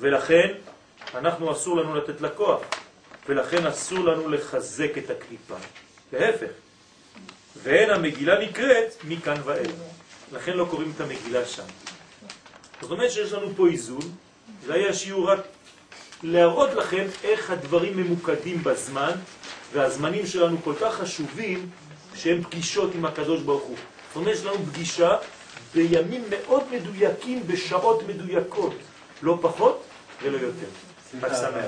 [0.00, 0.54] ולכן
[1.14, 2.60] אנחנו אסור לנו לתת לכוח,
[3.28, 5.56] ולכן אסור לנו לחזק את הקליפה.
[6.12, 6.50] להפך.
[7.62, 9.70] ואין המגילה נקראת מכאן ואל.
[10.32, 11.64] לכן לא קוראים את המגילה שם.
[12.80, 14.02] זאת אומרת שיש לנו פה איזון,
[14.66, 15.40] זה היה שיעור רק
[16.22, 19.10] להראות לכם איך הדברים ממוקדים בזמן,
[19.72, 21.70] והזמנים שלנו כל כך חשובים
[22.14, 23.76] שהם פגישות עם הקדוש ברוך הוא.
[24.08, 25.16] זאת אומרת, יש לנו פגישה
[25.74, 28.74] בימים מאוד מדויקים, בשעות מדויקות,
[29.22, 29.82] לא פחות
[30.22, 30.66] ולא יותר.
[31.20, 31.64] חג שמח.